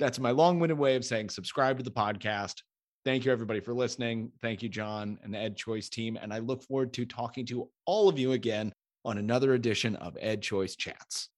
that's 0.00 0.18
my 0.18 0.30
long-winded 0.30 0.78
way 0.78 0.96
of 0.96 1.04
saying 1.04 1.30
subscribe 1.30 1.78
to 1.78 1.84
the 1.84 1.90
podcast. 1.90 2.54
Thank 3.04 3.26
you 3.26 3.32
everybody 3.32 3.60
for 3.60 3.74
listening. 3.74 4.32
Thank 4.40 4.62
you, 4.62 4.70
John 4.70 5.18
and 5.22 5.34
the 5.34 5.38
EdChoice 5.38 5.90
team. 5.90 6.18
And 6.20 6.32
I 6.32 6.38
look 6.38 6.62
forward 6.62 6.94
to 6.94 7.04
talking 7.04 7.44
to 7.46 7.68
all 7.84 8.08
of 8.08 8.18
you 8.18 8.32
again 8.32 8.72
on 9.04 9.18
another 9.18 9.52
edition 9.52 9.94
of 9.96 10.14
EdChoice 10.14 10.76
Chats. 10.78 11.28